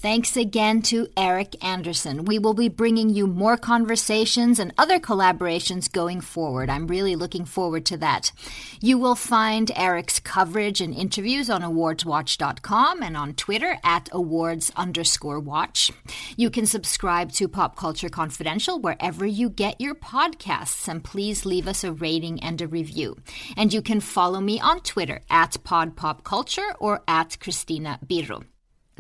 [0.02, 2.24] Thanks again to Eric Anderson.
[2.24, 6.70] We will be bringing you more conversations and other collaborations going forward.
[6.70, 8.32] I'm really looking forward to that.
[8.80, 15.42] You will find Eric's coverage and interviews on awardswatch.com and on Twitter at awards underscore
[15.42, 15.92] watch.
[16.38, 21.68] You can subscribe to Pop Culture Confidential wherever you get your podcasts, and please leave
[21.68, 23.18] us a rating and a review.
[23.58, 28.46] And you can follow me on Twitter at podpopculture or at Christina Birro.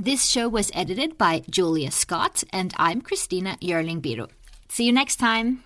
[0.02, 4.30] This show was edited by Julia Scott, and I'm Christina Yerling Birro.
[4.70, 5.66] See you next time.